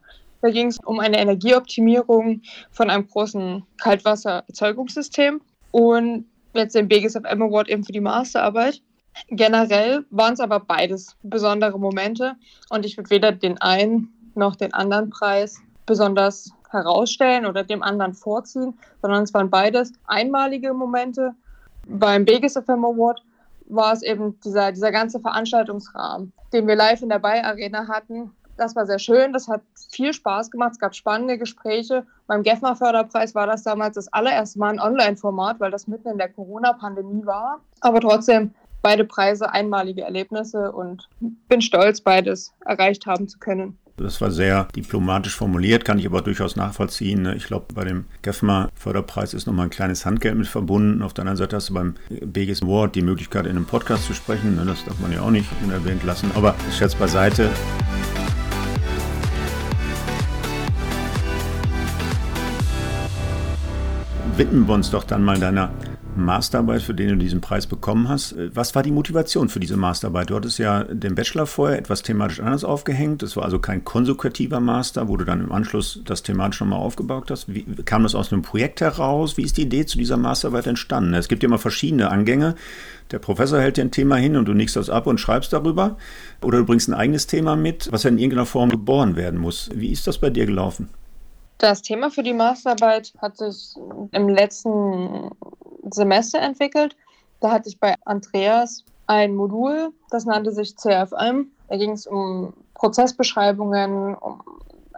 Da 0.42 0.52
ging 0.52 0.68
es 0.68 0.78
um 0.86 1.00
eine 1.00 1.18
Energieoptimierung 1.18 2.42
von 2.70 2.90
einem 2.92 3.08
großen 3.08 3.64
Kaltwassererzeugungssystem 3.78 5.42
und 5.72 6.26
jetzt 6.54 6.76
den 6.76 6.88
BGSFM 6.88 7.42
Award 7.42 7.70
eben 7.70 7.84
für 7.84 7.92
die 7.92 8.02
Masterarbeit. 8.02 8.82
Generell 9.30 10.06
waren 10.12 10.34
es 10.34 10.40
aber 10.40 10.60
beides 10.60 11.16
besondere 11.24 11.80
Momente 11.80 12.36
und 12.70 12.86
ich 12.86 12.98
würde 12.98 13.10
weder 13.10 13.32
den 13.32 13.60
einen 13.62 14.14
noch 14.36 14.56
den 14.56 14.74
anderen 14.74 15.10
Preis 15.10 15.60
besonders 15.88 16.52
herausstellen 16.70 17.48
oder 17.48 17.64
dem 17.64 17.82
anderen 17.82 18.14
vorziehen, 18.14 18.78
sondern 19.02 19.24
es 19.24 19.34
waren 19.34 19.50
beides 19.50 19.94
einmalige 20.06 20.74
Momente 20.74 21.34
beim 21.88 22.28
Vegas 22.28 22.54
FM 22.54 22.84
Award 22.86 23.24
war 23.68 23.94
es 23.94 24.04
eben 24.04 24.40
dieser, 24.42 24.72
dieser 24.72 24.92
ganze 24.92 25.20
Veranstaltungsrahmen, 25.20 26.34
den 26.54 26.68
wir 26.68 26.76
live 26.76 27.02
in 27.02 27.10
der 27.10 27.20
Bay 27.20 27.42
Arena 27.42 27.88
hatten. 27.88 28.32
Das 28.58 28.76
war 28.76 28.86
sehr 28.86 29.00
schön, 29.00 29.34
das 29.34 29.48
hat 29.48 29.62
viel 29.92 30.14
Spaß 30.14 30.50
gemacht, 30.50 30.74
es 30.74 30.80
gab 30.80 30.96
spannende 30.96 31.38
Gespräche. 31.38 32.06
Beim 32.28 32.42
GEFMA 32.42 32.76
Förderpreis 32.76 33.36
war 33.36 33.48
das 33.48 33.64
damals 33.64 33.96
das 33.96 34.12
allererste 34.14 34.60
Mal 34.60 34.70
ein 34.70 34.80
Online-Format, 34.80 35.60
weil 35.60 35.72
das 35.72 35.88
mitten 35.88 36.10
in 36.10 36.18
der 36.18 36.30
Corona-Pandemie 36.30 37.26
war. 37.26 37.60
Aber 37.82 38.00
trotzdem 38.00 38.54
beide 38.82 39.04
Preise 39.04 39.52
einmalige 39.52 40.04
Erlebnisse 40.04 40.72
und 40.72 41.10
bin 41.20 41.62
stolz, 41.62 42.00
beides 42.00 42.54
erreicht 42.64 43.06
haben 43.08 43.28
zu 43.28 43.40
können. 43.40 43.78
Das 43.98 44.20
war 44.20 44.30
sehr 44.30 44.68
diplomatisch 44.76 45.38
formuliert, 45.38 45.86
kann 45.86 46.00
ich 46.00 46.06
aber 46.06 46.22
durchaus 46.22 46.58
nachvollziehen. 46.58 47.22
Ne? 47.22 47.36
Ich 47.36 47.46
glaube, 47.46 47.68
bei 47.74 47.86
dem 47.86 48.04
GEFMA-Förderpreis 48.24 49.34
ist 49.34 49.48
nochmal 49.48 49.68
ein 49.68 49.70
kleines 49.70 50.06
Handgeld 50.06 50.36
mit 50.36 50.48
verbunden. 50.48 51.02
Auf 51.02 51.14
der 51.14 51.22
anderen 51.22 51.38
Seite 51.38 51.56
hast 51.56 51.70
du 51.70 51.76
beim 51.76 51.96
BGS 52.10 52.62
Award 52.64 52.96
die 52.96 53.02
Möglichkeit, 53.02 53.46
in 53.46 53.52
einem 53.52 53.66
Podcast 53.66 54.06
zu 54.06 54.14
sprechen. 54.14 54.58
Ne? 54.58 54.66
Das 54.66 54.84
darf 54.84 55.00
man 55.00 55.14
ja 55.14 55.22
auch 55.22 55.32
nicht 55.32 55.48
unerwähnt 55.64 56.04
lassen. 56.04 56.30
Aber 56.36 56.56
Scherz 56.78 56.94
beiseite. 56.94 57.50
Widmen 64.36 64.68
wir 64.68 64.74
uns 64.74 64.92
doch 64.92 65.06
dann 65.06 65.24
mal 65.24 65.40
deiner 65.40 65.72
Masterarbeit, 66.16 66.82
für 66.82 66.94
den 66.94 67.10
du 67.10 67.16
diesen 67.18 67.42
Preis 67.42 67.68
bekommen 67.68 68.10
hast. 68.10 68.36
Was 68.54 68.76
war 68.76 68.84
die 68.84 68.92
Motivation 68.92 69.50
für 69.50 69.60
diese 69.60 69.78
Masterarbeit? 69.78 70.30
Du 70.30 70.36
hattest 70.36 70.58
ja 70.60 70.84
den 70.84 71.16
Bachelor 71.16 71.46
vorher 71.46 71.78
etwas 71.78 72.04
thematisch 72.04 72.40
anders 72.40 72.64
aufgehängt. 72.64 73.24
Es 73.24 73.36
war 73.36 73.44
also 73.44 73.60
kein 73.60 73.84
konsekutiver 73.84 74.60
Master, 74.60 75.08
wo 75.08 75.18
du 75.18 75.26
dann 75.26 75.42
im 75.42 75.52
Anschluss 75.52 76.02
das 76.06 76.24
thematisch 76.24 76.62
nochmal 76.62 76.80
aufgebaut 76.80 77.30
hast. 77.32 77.54
Wie, 77.54 77.64
kam 77.86 78.04
das 78.04 78.16
aus 78.16 78.32
einem 78.32 78.42
Projekt 78.42 78.82
heraus? 78.82 79.38
Wie 79.38 79.44
ist 79.44 79.58
die 79.58 79.64
Idee 79.64 79.86
zu 79.86 79.98
dieser 79.98 80.18
Masterarbeit 80.18 80.68
entstanden? 80.68 81.14
Es 81.14 81.28
gibt 81.28 81.44
ja 81.44 81.48
immer 81.48 81.60
verschiedene 81.60 82.10
Angänge. 82.10 82.56
Der 83.12 83.20
Professor 83.20 83.60
hält 83.60 83.78
dir 83.78 83.84
ein 83.84 83.92
Thema 83.92 84.16
hin 84.16 84.36
und 84.36 84.46
du 84.46 84.54
nickst 84.54 84.76
das 84.76 84.90
ab 84.90 85.08
und 85.08 85.20
schreibst 85.20 85.54
darüber. 85.54 85.98
Oder 86.42 86.60
du 86.60 86.66
bringst 86.66 86.88
ein 86.88 86.94
eigenes 86.94 87.28
Thema 87.28 87.56
mit, 87.56 87.92
was 87.92 88.04
ja 88.04 88.10
in 88.10 88.18
irgendeiner 88.18 88.46
Form 88.46 88.70
geboren 88.70 89.16
werden 89.16 89.40
muss. 89.40 89.70
Wie 89.74 89.92
ist 89.92 90.08
das 90.08 90.18
bei 90.18 90.30
dir 90.30 90.46
gelaufen? 90.46 90.90
Das 91.58 91.82
Thema 91.82 92.12
für 92.12 92.24
die 92.24 92.34
Masterarbeit 92.34 93.14
hat 93.20 93.38
sich 93.38 93.76
im 94.12 94.28
letzten 94.28 95.32
Semester 95.94 96.40
entwickelt. 96.40 96.96
Da 97.40 97.52
hatte 97.52 97.70
ich 97.70 97.80
bei 97.80 97.96
Andreas 98.06 98.84
ein 99.08 99.36
Modul, 99.36 99.92
das 100.10 100.26
nannte 100.26 100.52
sich 100.52 100.78
CFM. 100.78 101.48
Da 101.68 101.78
ging 101.78 101.92
es 101.92 102.08
um 102.08 102.54
Prozessbeschreibungen, 102.74 104.16
um 104.16 104.42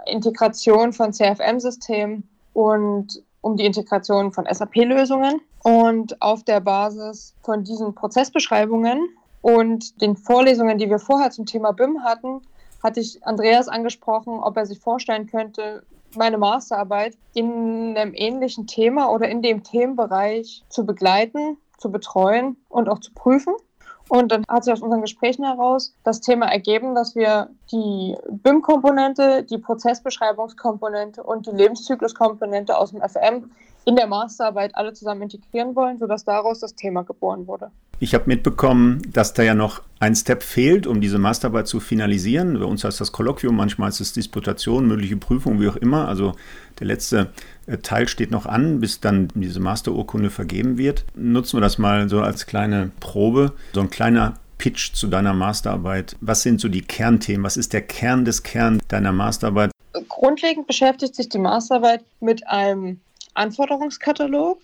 Integration 0.05 0.93
von 0.93 1.13
CFM-Systemen 1.13 2.27
und 2.53 3.21
um 3.41 3.57
die 3.57 3.65
Integration 3.65 4.31
von 4.31 4.45
SAP-Lösungen. 4.49 5.41
Und 5.63 6.21
auf 6.21 6.43
der 6.43 6.59
Basis 6.59 7.35
von 7.43 7.63
diesen 7.63 7.93
Prozessbeschreibungen 7.93 9.09
und 9.41 10.01
den 10.01 10.15
Vorlesungen, 10.15 10.77
die 10.77 10.89
wir 10.89 10.99
vorher 10.99 11.31
zum 11.31 11.45
Thema 11.45 11.71
BIM 11.71 12.03
hatten, 12.03 12.41
hatte 12.83 12.99
ich 12.99 13.25
Andreas 13.25 13.67
angesprochen, 13.67 14.39
ob 14.39 14.55
er 14.55 14.65
sich 14.65 14.79
vorstellen 14.79 15.27
könnte, 15.27 15.83
meine 16.15 16.37
Masterarbeit 16.37 17.17
in 17.33 17.95
einem 17.97 18.13
ähnlichen 18.13 18.67
Thema 18.67 19.11
oder 19.11 19.27
in 19.29 19.41
dem 19.41 19.63
Themenbereich 19.63 20.63
zu 20.69 20.85
begleiten, 20.85 21.57
zu 21.77 21.91
betreuen 21.91 22.57
und 22.69 22.89
auch 22.89 22.99
zu 22.99 23.13
prüfen. 23.13 23.53
Und 24.09 24.31
dann 24.31 24.43
hat 24.47 24.63
sich 24.63 24.73
aus 24.73 24.81
unseren 24.81 25.01
Gesprächen 25.01 25.43
heraus 25.43 25.93
das 26.03 26.21
Thema 26.21 26.45
ergeben, 26.47 26.95
dass 26.95 27.15
wir 27.15 27.49
die 27.71 28.15
BIM-Komponente, 28.29 29.43
die 29.43 29.57
Prozessbeschreibungskomponente 29.57 31.21
und 31.21 31.45
die 31.45 31.51
Lebenszykluskomponente 31.51 32.77
aus 32.77 32.91
dem 32.91 33.01
FM 33.01 33.51
in 33.87 33.95
der 33.95 34.07
Masterarbeit 34.07 34.75
alle 34.75 34.91
zusammen 34.91 35.21
integrieren 35.21 35.73
wollen, 35.73 35.97
sodass 35.97 36.25
daraus 36.25 36.59
das 36.59 36.75
Thema 36.75 37.03
geboren 37.03 37.47
wurde. 37.47 37.71
Ich 37.99 38.13
habe 38.13 38.25
mitbekommen, 38.27 39.01
dass 39.13 39.33
da 39.33 39.43
ja 39.43 39.55
noch 39.55 39.81
ein 40.01 40.13
Step 40.13 40.43
fehlt, 40.43 40.85
um 40.85 40.99
diese 40.99 41.17
Masterarbeit 41.17 41.67
zu 41.67 41.79
finalisieren. 41.79 42.59
Bei 42.59 42.65
uns 42.65 42.83
heißt 42.83 42.99
das 42.99 43.13
Kolloquium, 43.13 43.55
manchmal 43.55 43.87
ist 43.87 44.01
es 44.01 44.11
Disputation, 44.11 44.89
mündliche 44.89 45.15
Prüfung, 45.15 45.61
wie 45.61 45.69
auch 45.69 45.77
immer. 45.77 46.05
Also 46.09 46.33
der 46.79 46.87
letzte 46.87 47.29
äh, 47.65 47.77
Teil 47.77 48.09
steht 48.09 48.29
noch 48.29 48.45
an, 48.45 48.81
bis 48.81 48.99
dann 48.99 49.29
diese 49.33 49.61
Masterurkunde 49.61 50.31
vergeben 50.31 50.77
wird. 50.77 51.05
Nutzen 51.15 51.55
wir 51.55 51.61
das 51.61 51.77
mal 51.77 52.09
so 52.09 52.19
als 52.19 52.45
kleine 52.45 52.91
Probe, 52.99 53.53
so 53.73 53.79
ein 53.79 53.89
kleiner 53.89 54.33
Pitch 54.57 54.95
zu 54.95 55.07
deiner 55.07 55.33
Masterarbeit. 55.33 56.17
Was 56.19 56.41
sind 56.41 56.59
so 56.59 56.67
die 56.67 56.81
Kernthemen? 56.81 57.45
Was 57.45 57.55
ist 57.55 57.71
der 57.71 57.83
Kern 57.83 58.25
des 58.25 58.43
Kern 58.43 58.81
deiner 58.89 59.13
Masterarbeit? 59.13 59.71
Grundlegend 60.09 60.67
beschäftigt 60.67 61.15
sich 61.15 61.29
die 61.29 61.39
Masterarbeit 61.39 62.03
mit 62.19 62.45
einem 62.47 62.99
Anforderungskatalog, 63.37 64.59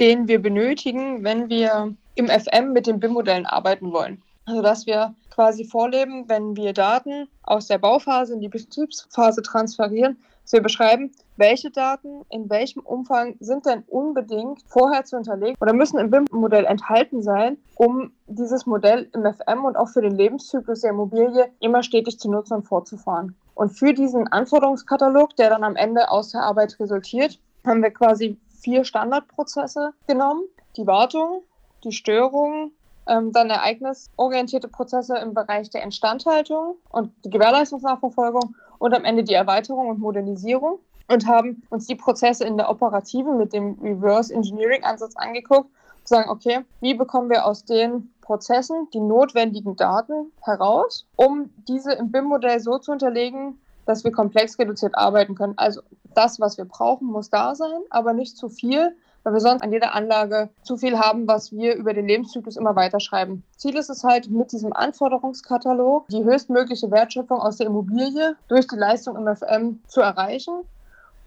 den 0.00 0.28
wir 0.28 0.40
benötigen, 0.40 1.24
wenn 1.24 1.48
wir 1.48 1.94
im 2.14 2.28
FM 2.28 2.72
mit 2.72 2.86
den 2.86 3.00
BIM-Modellen 3.00 3.46
arbeiten 3.46 3.92
wollen. 3.92 4.22
Also 4.44 4.62
dass 4.62 4.86
wir 4.86 5.14
quasi 5.30 5.64
vorleben, 5.64 6.28
wenn 6.28 6.56
wir 6.56 6.72
Daten 6.72 7.28
aus 7.42 7.66
der 7.66 7.78
Bauphase 7.78 8.34
in 8.34 8.40
die 8.40 8.48
Betriebsphase 8.48 9.42
transferieren, 9.42 10.16
dass 10.42 10.52
wir 10.54 10.62
beschreiben, 10.62 11.12
welche 11.36 11.70
Daten 11.70 12.22
in 12.30 12.48
welchem 12.48 12.80
Umfang 12.80 13.36
sind 13.38 13.66
denn 13.66 13.84
unbedingt 13.86 14.62
vorher 14.66 15.04
zu 15.04 15.16
hinterlegen 15.16 15.56
oder 15.60 15.72
müssen 15.72 15.98
im 15.98 16.10
BIM-Modell 16.10 16.64
enthalten 16.64 17.22
sein, 17.22 17.58
um 17.76 18.10
dieses 18.26 18.66
Modell 18.66 19.08
im 19.12 19.22
FM 19.22 19.64
und 19.64 19.76
auch 19.76 19.90
für 19.90 20.00
den 20.00 20.16
Lebenszyklus 20.16 20.80
der 20.80 20.90
Immobilie 20.90 21.52
immer 21.60 21.82
stetig 21.82 22.18
zu 22.18 22.30
nutzen 22.30 22.54
und 22.54 22.62
fortzufahren. 22.64 23.36
Und 23.54 23.70
für 23.70 23.92
diesen 23.92 24.26
Anforderungskatalog, 24.28 25.36
der 25.36 25.50
dann 25.50 25.62
am 25.62 25.76
Ende 25.76 26.10
aus 26.10 26.30
der 26.30 26.42
Arbeit 26.42 26.80
resultiert, 26.80 27.38
haben 27.66 27.82
wir 27.82 27.90
quasi 27.90 28.38
vier 28.60 28.84
Standardprozesse 28.84 29.92
genommen. 30.06 30.42
Die 30.76 30.86
Wartung, 30.86 31.42
die 31.84 31.92
Störung, 31.92 32.72
ähm, 33.08 33.32
dann 33.32 33.50
ereignisorientierte 33.50 34.68
Prozesse 34.68 35.16
im 35.18 35.34
Bereich 35.34 35.70
der 35.70 35.82
Instandhaltung 35.82 36.76
und 36.90 37.12
die 37.24 37.30
Gewährleistungsnachverfolgung 37.30 38.54
und 38.78 38.94
am 38.94 39.04
Ende 39.04 39.24
die 39.24 39.34
Erweiterung 39.34 39.88
und 39.88 39.98
Modernisierung 39.98 40.78
und 41.08 41.26
haben 41.26 41.62
uns 41.70 41.86
die 41.86 41.94
Prozesse 41.94 42.44
in 42.44 42.56
der 42.56 42.70
operativen 42.70 43.38
mit 43.38 43.52
dem 43.52 43.78
Reverse 43.82 44.32
Engineering 44.32 44.84
Ansatz 44.84 45.16
angeguckt 45.16 45.70
zu 46.04 46.14
sagen, 46.14 46.30
okay, 46.30 46.60
wie 46.80 46.94
bekommen 46.94 47.30
wir 47.30 47.44
aus 47.44 47.64
den 47.64 48.12
Prozessen 48.22 48.88
die 48.92 49.00
notwendigen 49.00 49.76
Daten 49.76 50.32
heraus, 50.42 51.06
um 51.16 51.50
diese 51.66 51.92
im 51.92 52.10
BIM-Modell 52.10 52.60
so 52.60 52.78
zu 52.78 52.92
unterlegen, 52.92 53.58
dass 53.86 54.04
wir 54.04 54.12
komplex 54.12 54.58
reduziert 54.58 54.94
arbeiten 54.96 55.34
können. 55.34 55.54
Also 55.56 55.80
das, 56.18 56.40
was 56.40 56.58
wir 56.58 56.64
brauchen, 56.64 57.06
muss 57.06 57.30
da 57.30 57.54
sein, 57.54 57.80
aber 57.90 58.12
nicht 58.12 58.36
zu 58.36 58.48
viel, 58.48 58.96
weil 59.22 59.32
wir 59.32 59.40
sonst 59.40 59.62
an 59.62 59.72
jeder 59.72 59.94
Anlage 59.94 60.50
zu 60.62 60.76
viel 60.76 60.98
haben, 60.98 61.28
was 61.28 61.52
wir 61.52 61.76
über 61.76 61.94
den 61.94 62.08
Lebenszyklus 62.08 62.56
immer 62.56 62.74
weiterschreiben. 62.74 63.44
Ziel 63.56 63.76
ist 63.76 63.88
es 63.88 64.02
halt, 64.02 64.28
mit 64.30 64.52
diesem 64.52 64.72
Anforderungskatalog 64.72 66.08
die 66.08 66.24
höchstmögliche 66.24 66.90
Wertschöpfung 66.90 67.38
aus 67.38 67.58
der 67.58 67.68
Immobilie 67.68 68.36
durch 68.48 68.66
die 68.66 68.76
Leistung 68.76 69.16
im 69.16 69.34
FM 69.34 69.80
zu 69.86 70.00
erreichen 70.00 70.64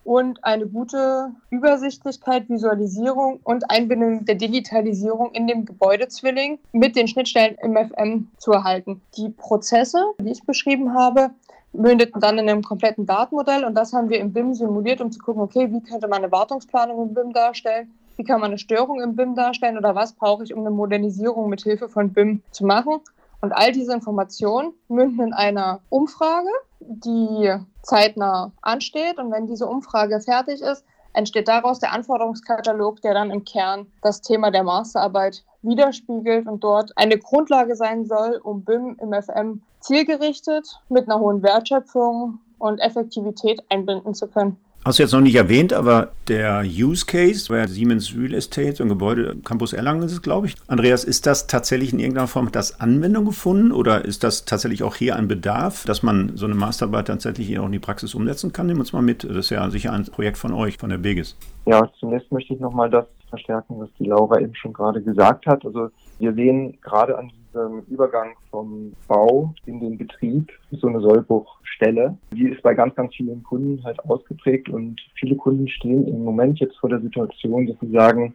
und 0.04 0.44
eine 0.44 0.68
gute 0.68 1.32
Übersichtlichkeit, 1.50 2.50
Visualisierung 2.50 3.40
und 3.44 3.70
Einbindung 3.70 4.26
der 4.26 4.36
Digitalisierung 4.36 5.32
in 5.32 5.48
dem 5.48 5.66
Gebäudezwilling 5.66 6.60
mit 6.72 6.96
den 6.96 7.08
Schnittstellen 7.08 7.58
im 7.62 7.76
FM 7.76 8.30
zu 8.38 8.52
erhalten. 8.52 9.02
Die 9.18 9.30
Prozesse, 9.30 10.04
die 10.20 10.32
ich 10.32 10.44
beschrieben 10.44 10.94
habe, 10.94 11.32
mündeten 11.74 12.20
dann 12.20 12.38
in 12.38 12.50
einem 12.50 12.64
kompletten 12.64 13.06
Datenmodell 13.06 13.64
und 13.64 13.76
das 13.76 13.94
haben 13.94 14.10
wir 14.10 14.20
im 14.20 14.34
BIM 14.34 14.54
simuliert, 14.54 15.02
um 15.02 15.12
zu 15.12 15.20
gucken, 15.20 15.42
okay, 15.42 15.72
wie 15.72 15.82
könnte 15.82 16.08
man 16.08 16.24
eine 16.24 16.32
Wartungsplanung 16.32 17.10
im 17.10 17.14
BIM 17.14 17.34
darstellen, 17.34 17.94
wie 18.18 18.24
kann 18.24 18.42
man 18.42 18.52
eine 18.52 18.58
Störung 18.58 19.02
im 19.02 19.16
BIM 19.16 19.36
darstellen 19.36 19.78
oder 19.78 19.96
was 19.96 20.14
brauche 20.14 20.44
ich, 20.44 20.54
um 20.54 20.60
eine 20.62 20.72
Modernisierung 20.72 21.50
mit 21.50 21.62
Hilfe 21.62 21.88
von 21.88 22.12
BIM 22.12 22.42
zu 22.52 22.66
machen. 22.66 23.00
Und 23.42 23.54
all 23.54 23.72
diese 23.72 23.94
Informationen 23.94 24.74
münden 24.88 25.28
in 25.28 25.34
einer 25.34 25.82
Umfrage, 25.90 26.50
die 26.80 27.54
zeitnah 27.82 28.52
ansteht. 28.62 29.18
Und 29.18 29.32
wenn 29.32 29.48
diese 29.48 29.68
Umfrage 29.68 30.22
fertig 30.22 30.62
ist, 30.62 30.86
entsteht 31.14 31.48
daraus 31.48 31.80
der 31.80 31.92
Anforderungskatalog, 31.92 33.02
der 33.02 33.14
dann 33.14 33.32
im 33.32 33.44
Kern 33.44 33.88
das 34.02 34.22
Thema 34.22 34.52
der 34.52 34.64
Masterarbeit 34.64 35.44
widerspiegelt 35.62 36.48
und 36.48 36.64
dort 36.64 36.92
eine 36.96 37.18
Grundlage 37.18 37.76
sein 37.76 38.06
soll, 38.06 38.40
um 38.44 38.64
BIM 38.64 38.98
im 39.00 39.14
FM 39.14 39.62
zielgerichtet 39.80 40.80
mit 40.90 41.10
einer 41.10 41.20
hohen 41.20 41.44
Wertschöpfung 41.44 42.40
und 42.60 42.80
Effektivität 42.80 43.64
einbinden 43.70 44.14
zu 44.14 44.28
können. 44.28 44.58
Hast 44.84 44.98
du 44.98 45.04
jetzt 45.04 45.12
noch 45.12 45.22
nicht 45.22 45.36
erwähnt, 45.36 45.74
aber 45.74 46.10
der 46.28 46.64
Use 46.66 47.06
Case 47.06 47.54
bei 47.54 47.68
Siemens 47.68 48.16
Real 48.18 48.34
Estate 48.34 48.82
und 48.82 48.90
Gebäude 48.90 49.36
Campus 49.46 49.74
Erlangen 49.74 50.02
ist 50.02 50.12
es, 50.12 50.24
glaube 50.24 50.48
ich. 50.48 50.56
Andreas, 50.68 51.04
ist 51.04 51.28
das 51.28 51.46
tatsächlich 51.46 51.94
in 51.94 52.00
irgendeiner 52.00 52.26
Form 52.26 52.52
das 52.52 52.82
Anwendung 52.82 53.26
gefunden 53.26 53.72
oder 53.72 54.04
ist 54.04 54.24
das 54.24 54.46
tatsächlich 54.46 54.82
auch 54.82 54.96
hier 54.96 55.18
ein 55.18 55.28
Bedarf, 55.28 55.86
dass 55.86 56.02
man 56.02 56.36
so 56.36 56.48
eine 56.48 56.56
Masterarbeit 56.56 57.06
tatsächlich 57.06 57.46
hier 57.46 57.62
auch 57.62 57.68
in 57.68 57.74
die 57.74 57.80
Praxis 57.80 58.16
umsetzen 58.16 58.54
kann? 58.54 58.66
Nehmen 58.66 58.80
wir 58.80 58.82
uns 58.82 58.92
mal 58.92 59.04
mit. 59.04 59.24
Das 59.24 59.38
ist 59.38 59.50
ja 59.52 59.70
sicher 59.70 59.94
ein 59.94 60.06
Projekt 60.06 60.40
von 60.40 60.52
euch, 60.52 60.78
von 60.78 60.90
der 60.90 60.98
Begis. 60.98 61.38
Ja, 61.68 61.88
zunächst 62.00 62.32
möchte 62.32 62.56
ich 62.56 62.60
nochmal 62.60 62.90
das 62.90 63.06
verstärken, 63.30 63.80
was 63.80 63.90
die 64.00 64.06
Laura 64.06 64.40
eben 64.40 64.56
schon 64.56 64.74
gerade 64.74 65.00
gesagt 65.04 65.46
hat. 65.46 65.64
Also 65.64 65.90
wir 66.18 66.34
sehen 66.34 66.80
gerade 66.82 67.20
an 67.20 67.32
diesem 67.54 67.82
Übergang 67.90 68.36
vom 68.50 68.94
Bau 69.08 69.54
in 69.66 69.80
den 69.80 69.98
Betrieb 69.98 70.52
so 70.72 70.88
eine 70.88 71.02
Sollbruchstelle. 71.02 72.18
Die 72.34 72.50
ist 72.50 72.62
bei 72.62 72.74
ganz, 72.74 72.96
ganz 72.96 73.14
vielen 73.16 73.44
Kunden 73.44 73.84
halt 73.84 74.00
ausgeprägt 74.06 74.70
und 74.70 75.00
viele 75.16 75.36
Kunden 75.36 75.68
stehen 75.68 76.08
im 76.08 76.24
Moment 76.24 76.60
jetzt 76.60 76.78
vor 76.80 76.90
der 76.90 77.02
Situation, 77.02 77.68
dass 77.68 77.80
sie 77.80 77.92
sagen, 77.92 78.34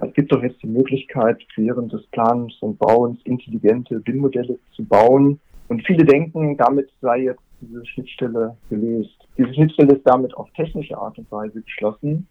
es 0.00 0.12
gibt 0.14 0.30
doch 0.30 0.42
jetzt 0.42 0.62
die 0.62 0.68
Möglichkeit, 0.68 1.38
während 1.56 1.92
des 1.92 2.06
Planens 2.08 2.54
und 2.60 2.78
Bauens 2.78 3.18
intelligente 3.24 3.98
BIM-Modelle 4.00 4.58
zu 4.76 4.84
bauen. 4.84 5.40
Und 5.66 5.84
viele 5.86 6.04
denken, 6.04 6.56
damit 6.56 6.88
sei 7.00 7.22
jetzt 7.22 7.42
diese 7.60 7.84
Schnittstelle 7.84 8.56
gelöst. 8.70 9.16
Diese 9.36 9.52
Schnittstelle 9.52 9.96
ist 9.96 10.06
damit 10.06 10.34
auf 10.36 10.48
technische 10.52 10.96
Art 10.96 11.18
und 11.18 11.30
Weise 11.32 11.60
geschlossen. 11.62 12.28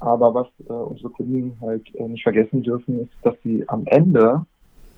Aber 0.00 0.34
was 0.34 0.48
äh, 0.68 0.72
unsere 0.72 1.10
Kunden 1.10 1.56
halt 1.60 1.94
äh, 1.94 2.08
nicht 2.08 2.24
vergessen 2.24 2.62
dürfen, 2.62 3.02
ist, 3.02 3.12
dass 3.22 3.34
sie 3.44 3.66
am 3.68 3.86
Ende 3.86 4.44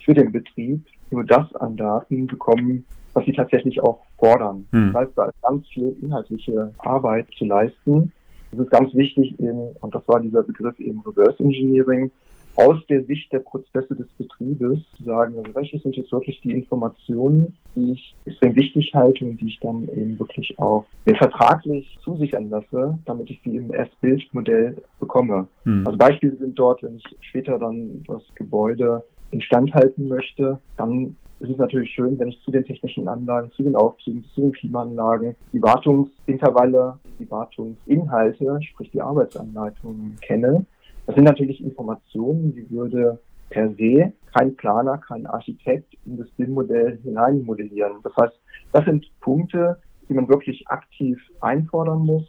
für 0.08 0.14
den 0.14 0.32
Betrieb 0.32 0.86
nur 1.10 1.22
das 1.22 1.54
an 1.56 1.76
Daten 1.76 2.26
bekommen, 2.26 2.86
was 3.12 3.26
sie 3.26 3.34
tatsächlich 3.34 3.78
auch 3.82 4.00
fordern. 4.18 4.66
Hm. 4.72 4.90
Das 4.94 5.02
heißt, 5.02 5.12
da 5.16 5.26
ist 5.26 5.42
ganz 5.42 5.68
viel 5.68 5.94
inhaltliche 6.00 6.72
Arbeit 6.78 7.26
zu 7.36 7.44
leisten. 7.44 8.10
Es 8.50 8.58
ist 8.58 8.70
ganz 8.70 8.94
wichtig 8.94 9.38
eben, 9.38 9.76
und 9.80 9.94
das 9.94 10.08
war 10.08 10.20
dieser 10.20 10.42
Begriff 10.42 10.80
eben 10.80 11.02
Reverse 11.02 11.42
Engineering, 11.42 12.10
aus 12.56 12.78
der 12.88 13.04
Sicht 13.04 13.30
der 13.34 13.40
Prozesse 13.40 13.94
des 13.94 14.08
Betriebes 14.16 14.78
zu 14.96 15.04
sagen, 15.04 15.36
also 15.36 15.54
welche 15.54 15.78
sind 15.78 15.94
jetzt 15.94 16.10
wirklich 16.10 16.40
die 16.40 16.52
Informationen, 16.52 17.54
die 17.76 17.92
ich 17.92 18.16
extrem 18.24 18.56
wichtig 18.56 18.92
halte 18.94 19.26
und 19.26 19.38
die 19.42 19.48
ich 19.48 19.60
dann 19.60 19.88
eben 19.88 20.18
wirklich 20.18 20.58
auch 20.58 20.86
mir 21.04 21.16
vertraglich 21.16 21.98
zusichern 22.02 22.48
lasse, 22.48 22.98
damit 23.04 23.28
ich 23.28 23.40
sie 23.44 23.56
im 23.56 23.72
S-Bild-Modell 23.74 24.76
bekomme. 24.98 25.46
Hm. 25.64 25.86
Also 25.86 25.98
Beispiele 25.98 26.36
sind 26.36 26.58
dort, 26.58 26.82
wenn 26.82 26.96
ich 26.96 27.04
später 27.20 27.58
dann 27.58 28.02
das 28.08 28.22
Gebäude 28.34 29.04
instand 29.30 29.74
halten 29.74 30.08
möchte, 30.08 30.58
dann 30.76 31.16
ist 31.40 31.50
es 31.50 31.56
natürlich 31.58 31.90
schön, 31.90 32.18
wenn 32.18 32.28
ich 32.28 32.40
zu 32.42 32.50
den 32.50 32.64
technischen 32.64 33.06
Anlagen, 33.06 33.52
zu 33.52 33.62
den 33.62 33.76
Aufzügen, 33.76 34.24
zu 34.34 34.40
den 34.40 34.52
Klimaanlagen 34.52 35.36
die 35.52 35.62
Wartungsintervalle, 35.62 36.98
die 37.18 37.30
Wartungsinhalte, 37.30 38.58
sprich 38.62 38.90
die 38.90 39.00
Arbeitsanleitungen 39.00 40.16
kenne 40.20 40.66
das 41.08 41.14
sind 41.14 41.24
natürlich 41.24 41.64
Informationen, 41.64 42.54
die 42.54 42.70
würde 42.70 43.18
per 43.48 43.72
se 43.76 44.12
kein 44.34 44.54
Planer, 44.56 44.98
kein 44.98 45.26
Architekt 45.26 45.94
in 46.04 46.18
das 46.18 46.28
BIM-Modell 46.36 46.98
hineinmodellieren. 47.02 48.02
Das 48.02 48.14
heißt, 48.14 48.38
das 48.72 48.84
sind 48.84 49.06
Punkte, 49.20 49.80
die 50.06 50.12
man 50.12 50.28
wirklich 50.28 50.68
aktiv 50.68 51.18
einfordern 51.40 52.00
muss 52.00 52.26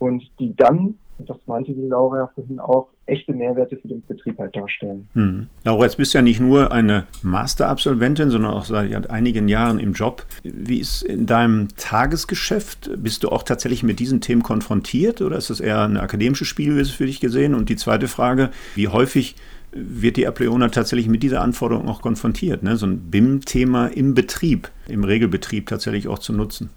und 0.00 0.28
die 0.40 0.56
dann, 0.56 0.98
das 1.26 1.38
meinte 1.46 1.72
die 1.72 1.86
Laura 1.86 2.18
ja 2.18 2.30
vorhin 2.34 2.58
auch, 2.58 2.88
echte 3.06 3.32
Mehrwerte 3.32 3.76
für 3.76 3.88
den 3.88 4.02
Betrieb 4.06 4.38
halt 4.38 4.54
darstellen. 4.54 5.08
Hm. 5.14 5.48
Laura, 5.64 5.84
jetzt 5.84 5.96
bist 5.96 6.14
du 6.14 6.18
ja 6.18 6.22
nicht 6.22 6.40
nur 6.40 6.72
eine 6.72 7.06
Masterabsolventin, 7.22 8.30
sondern 8.30 8.52
auch 8.52 8.64
seit 8.64 9.10
einigen 9.10 9.48
Jahren 9.48 9.78
im 9.78 9.92
Job. 9.92 10.24
Wie 10.42 10.78
ist 10.78 11.02
in 11.02 11.26
deinem 11.26 11.68
Tagesgeschäft? 11.76 12.90
Bist 13.02 13.24
du 13.24 13.28
auch 13.28 13.42
tatsächlich 13.42 13.82
mit 13.82 13.98
diesen 13.98 14.20
Themen 14.20 14.42
konfrontiert 14.42 15.20
oder 15.22 15.36
ist 15.36 15.50
das 15.50 15.60
eher 15.60 15.82
eine 15.82 16.00
akademische 16.00 16.44
Spielwiese 16.44 16.92
für 16.92 17.06
dich 17.06 17.20
gesehen? 17.20 17.54
Und 17.54 17.68
die 17.68 17.76
zweite 17.76 18.08
Frage, 18.08 18.50
wie 18.74 18.88
häufig 18.88 19.36
wird 19.72 20.16
die 20.16 20.26
Apleona 20.26 20.68
tatsächlich 20.68 21.08
mit 21.08 21.22
dieser 21.22 21.42
Anforderung 21.42 21.88
auch 21.88 22.02
konfrontiert, 22.02 22.62
ne? 22.62 22.76
so 22.76 22.86
ein 22.86 23.10
BIM-Thema 23.10 23.86
im 23.86 24.14
Betrieb, 24.14 24.70
im 24.88 25.04
Regelbetrieb 25.04 25.66
tatsächlich 25.66 26.08
auch 26.08 26.18
zu 26.18 26.32
nutzen? 26.32 26.70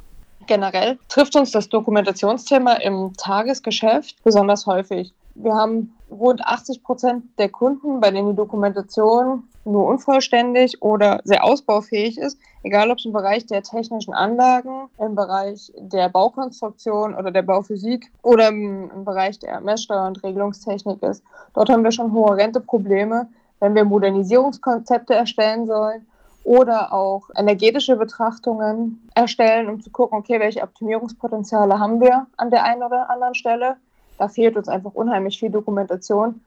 Generell 0.48 1.00
trifft 1.10 1.36
uns 1.36 1.52
das 1.52 1.70
Dokumentationsthema 1.70 2.74
im 2.74 3.14
Tagesgeschäft 3.18 4.24
besonders 4.24 4.66
häufig. 4.66 5.14
Wir 5.36 5.54
haben 5.54 5.96
rund 6.12 6.46
80 6.46 6.84
Prozent 6.84 7.24
der 7.40 7.50
Kunden, 7.50 8.00
bei 8.00 8.12
denen 8.12 8.30
die 8.30 8.36
Dokumentation 8.36 9.44
nur 9.66 9.88
unvollständig 9.88 10.82
oder 10.82 11.22
sehr 11.24 11.44
ausbaufähig 11.44 12.18
ist, 12.18 12.38
egal 12.64 12.92
ob 12.92 13.00
es 13.00 13.06
im 13.06 13.14
Bereich 13.14 13.46
der 13.46 13.64
technischen 13.64 14.14
Anlagen, 14.14 14.90
im 15.00 15.16
Bereich 15.16 15.72
der 15.78 16.10
Baukonstruktion 16.10 17.16
oder 17.16 17.32
der 17.32 17.44
Bauphysik 17.44 18.12
oder 18.22 18.50
im, 18.50 19.06
Bereich 19.06 19.40
der 19.40 19.62
Messsteuer- 19.62 20.08
und 20.08 20.24
Regelungstechnik 20.24 21.02
ist. 21.02 21.24
Dort 21.54 21.70
haben 21.70 21.84
wir 21.84 21.92
schon 21.92 22.14
horrende 22.14 22.60
Probleme, 22.60 23.28
wenn 23.60 23.76
wir 23.76 23.86
Modernisierungskonzepte 23.86 25.14
erstellen 25.14 25.66
sollen 25.66 26.06
oder 26.44 26.94
auch 26.94 27.30
energetische 27.36 27.96
Betrachtungen 27.96 29.10
erstellen, 29.16 29.70
um 29.70 29.82
zu 29.82 29.90
gucken, 29.90 30.18
okay, 30.18 30.40
welche 30.40 30.62
Optimierungspotenziale 30.62 31.80
haben 31.80 32.02
wir 32.02 32.28
an 32.38 32.52
der 32.52 32.64
einen 32.64 32.84
oder 32.84 33.10
anderen 33.10 33.36
Stelle 33.36 33.78
da 34.18 34.28
fehlt 34.28 34.56
uns 34.56 34.68
einfach 34.68 34.94
unheimlich 34.94 35.40
viel 35.40 35.50
Dokumentation, 35.50 36.42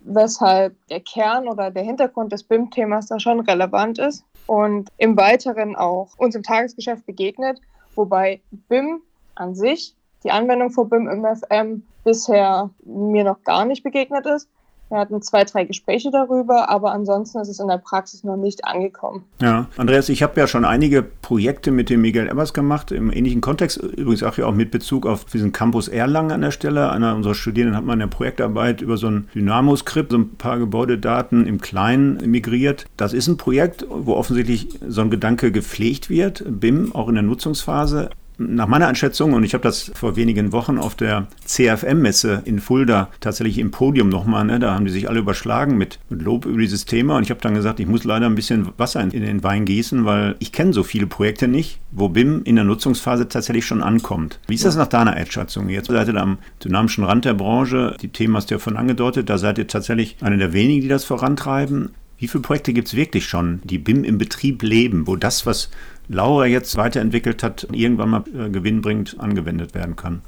weshalb 0.00 0.74
der 0.88 1.00
Kern 1.00 1.48
oder 1.48 1.70
der 1.70 1.82
Hintergrund 1.82 2.32
des 2.32 2.44
BIM-Themas 2.44 3.06
da 3.06 3.18
schon 3.18 3.40
relevant 3.40 3.98
ist 3.98 4.24
und 4.46 4.88
im 4.98 5.16
Weiteren 5.16 5.76
auch 5.76 6.10
uns 6.18 6.34
im 6.34 6.42
Tagesgeschäft 6.42 7.06
begegnet, 7.06 7.60
wobei 7.94 8.40
BIM 8.68 9.00
an 9.34 9.54
sich, 9.54 9.94
die 10.24 10.30
Anwendung 10.30 10.70
von 10.70 10.88
BIM 10.88 11.08
im 11.08 11.24
FM 11.24 11.82
bisher 12.04 12.70
mir 12.84 13.24
noch 13.24 13.42
gar 13.42 13.64
nicht 13.64 13.82
begegnet 13.82 14.26
ist. 14.26 14.48
Wir 14.90 14.98
hatten 14.98 15.20
zwei, 15.20 15.44
drei 15.44 15.64
Gespräche 15.64 16.10
darüber, 16.10 16.70
aber 16.70 16.92
ansonsten 16.92 17.40
ist 17.40 17.48
es 17.48 17.60
in 17.60 17.68
der 17.68 17.76
Praxis 17.76 18.24
noch 18.24 18.36
nicht 18.36 18.64
angekommen. 18.64 19.24
Ja, 19.40 19.66
Andreas, 19.76 20.08
ich 20.08 20.22
habe 20.22 20.40
ja 20.40 20.46
schon 20.46 20.64
einige 20.64 21.02
Projekte 21.02 21.70
mit 21.70 21.90
dem 21.90 22.00
Miguel 22.00 22.28
Ebbers 22.28 22.54
gemacht, 22.54 22.90
im 22.90 23.12
ähnlichen 23.12 23.42
Kontext, 23.42 23.76
übrigens 23.76 24.22
auch, 24.22 24.38
ja 24.38 24.46
auch 24.46 24.54
mit 24.54 24.70
Bezug 24.70 25.06
auf 25.06 25.26
diesen 25.26 25.52
Campus 25.52 25.88
Erlangen 25.88 26.32
an 26.32 26.40
der 26.40 26.52
Stelle. 26.52 26.90
Einer 26.90 27.14
unserer 27.14 27.34
Studierenden 27.34 27.76
hat 27.76 27.84
mal 27.84 27.92
in 27.92 27.98
der 27.98 28.06
Projektarbeit 28.06 28.80
über 28.80 28.96
so 28.96 29.08
ein 29.08 29.28
Dynamo-Skript, 29.34 30.10
so 30.12 30.18
ein 30.18 30.36
paar 30.36 30.58
Gebäudedaten 30.58 31.46
im 31.46 31.60
Kleinen 31.60 32.30
migriert. 32.30 32.86
Das 32.96 33.12
ist 33.12 33.28
ein 33.28 33.36
Projekt, 33.36 33.86
wo 33.90 34.14
offensichtlich 34.14 34.68
so 34.86 35.02
ein 35.02 35.10
Gedanke 35.10 35.52
gepflegt 35.52 36.08
wird, 36.08 36.44
BIM, 36.46 36.94
auch 36.94 37.08
in 37.08 37.14
der 37.14 37.24
Nutzungsphase 37.24 38.10
nach 38.38 38.68
meiner 38.68 38.86
Einschätzung, 38.86 39.32
und 39.32 39.42
ich 39.42 39.52
habe 39.52 39.62
das 39.62 39.90
vor 39.94 40.14
wenigen 40.16 40.52
Wochen 40.52 40.78
auf 40.78 40.94
der 40.94 41.26
CFM-Messe 41.44 42.42
in 42.44 42.60
Fulda 42.60 43.08
tatsächlich 43.20 43.58
im 43.58 43.72
Podium 43.72 44.08
nochmal, 44.08 44.44
ne, 44.44 44.60
da 44.60 44.74
haben 44.74 44.84
die 44.84 44.92
sich 44.92 45.08
alle 45.08 45.18
überschlagen 45.18 45.76
mit, 45.76 45.98
mit 46.08 46.22
Lob 46.22 46.46
über 46.46 46.58
dieses 46.58 46.84
Thema. 46.84 47.16
Und 47.16 47.24
ich 47.24 47.30
habe 47.30 47.40
dann 47.40 47.54
gesagt, 47.54 47.80
ich 47.80 47.86
muss 47.86 48.04
leider 48.04 48.26
ein 48.26 48.36
bisschen 48.36 48.68
Wasser 48.76 49.00
in, 49.00 49.10
in 49.10 49.22
den 49.22 49.42
Wein 49.42 49.64
gießen, 49.64 50.04
weil 50.04 50.36
ich 50.38 50.52
kenne 50.52 50.72
so 50.72 50.84
viele 50.84 51.08
Projekte 51.08 51.48
nicht, 51.48 51.80
wo 51.90 52.08
BIM 52.08 52.42
in 52.44 52.54
der 52.54 52.64
Nutzungsphase 52.64 53.28
tatsächlich 53.28 53.66
schon 53.66 53.82
ankommt. 53.82 54.38
Wie 54.46 54.54
ist 54.54 54.64
das 54.64 54.76
nach 54.76 54.86
deiner 54.86 55.12
Einschätzung? 55.12 55.68
Jetzt 55.68 55.88
seid 55.88 56.06
ihr 56.06 56.14
da 56.14 56.22
am 56.22 56.38
dynamischen 56.62 57.04
Rand 57.04 57.24
der 57.24 57.34
Branche. 57.34 57.96
Die 58.00 58.08
Themen 58.08 58.36
hast 58.36 58.50
du 58.50 58.54
ja 58.54 58.58
von 58.60 58.76
angedeutet. 58.76 59.28
Da 59.28 59.38
seid 59.38 59.58
ihr 59.58 59.66
tatsächlich 59.66 60.16
eine 60.20 60.38
der 60.38 60.52
wenigen, 60.52 60.82
die 60.82 60.88
das 60.88 61.04
vorantreiben. 61.04 61.90
Wie 62.18 62.26
viele 62.26 62.42
Projekte 62.42 62.72
gibt 62.72 62.88
es 62.88 62.94
wirklich 62.94 63.26
schon, 63.26 63.60
die 63.62 63.78
BIM 63.78 64.02
im 64.02 64.18
Betrieb 64.18 64.62
leben, 64.62 65.06
wo 65.06 65.14
das, 65.14 65.46
was 65.46 65.70
Laura 66.08 66.46
jetzt 66.46 66.76
weiterentwickelt 66.76 67.42
hat, 67.42 67.68
irgendwann 67.72 68.10
mal 68.10 68.24
äh, 68.34 68.48
gewinnbringend 68.48 69.16
angewendet 69.18 69.74
werden 69.74 69.96
kann? 69.96 70.22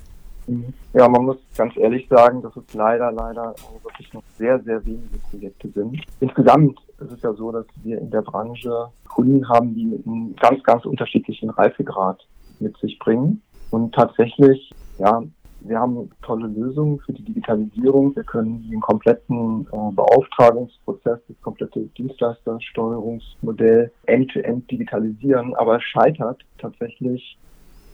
Mhm. 0.46 0.74
Ja, 0.92 1.08
man 1.08 1.24
muss 1.24 1.36
ganz 1.56 1.76
ehrlich 1.76 2.06
sagen, 2.08 2.42
dass 2.42 2.54
es 2.56 2.74
leider, 2.74 3.12
leider 3.12 3.54
wirklich 3.82 4.12
noch 4.12 4.22
sehr, 4.36 4.60
sehr 4.60 4.84
wenige 4.84 5.18
Projekte 5.30 5.68
sind. 5.70 6.00
Insgesamt 6.20 6.78
ist 6.98 7.12
es 7.12 7.22
ja 7.22 7.32
so, 7.32 7.52
dass 7.52 7.66
wir 7.82 7.98
in 7.98 8.10
der 8.10 8.22
Branche 8.22 8.88
Kunden 9.08 9.48
haben, 9.48 9.74
die 9.74 10.02
einen 10.06 10.36
ganz, 10.36 10.62
ganz 10.64 10.84
unterschiedlichen 10.84 11.50
Reifegrad 11.50 12.26
mit 12.58 12.76
sich 12.78 12.98
bringen. 12.98 13.42
Und 13.70 13.94
tatsächlich, 13.94 14.70
ja, 14.98 15.22
wir 15.60 15.78
haben 15.78 16.10
tolle 16.22 16.46
Lösungen 16.46 16.98
für 17.00 17.12
die 17.12 17.22
Digitalisierung. 17.22 18.14
Wir 18.16 18.24
können 18.24 18.68
den 18.70 18.80
kompletten 18.80 19.66
äh, 19.72 19.92
Beauftragungsprozess, 19.92 21.18
das 21.28 21.42
komplette 21.42 21.80
Dienstleistersteuerungsmodell 21.98 23.92
end-to-end 24.06 24.70
digitalisieren, 24.70 25.54
aber 25.54 25.76
es 25.76 25.82
scheitert 25.84 26.42
tatsächlich 26.58 27.38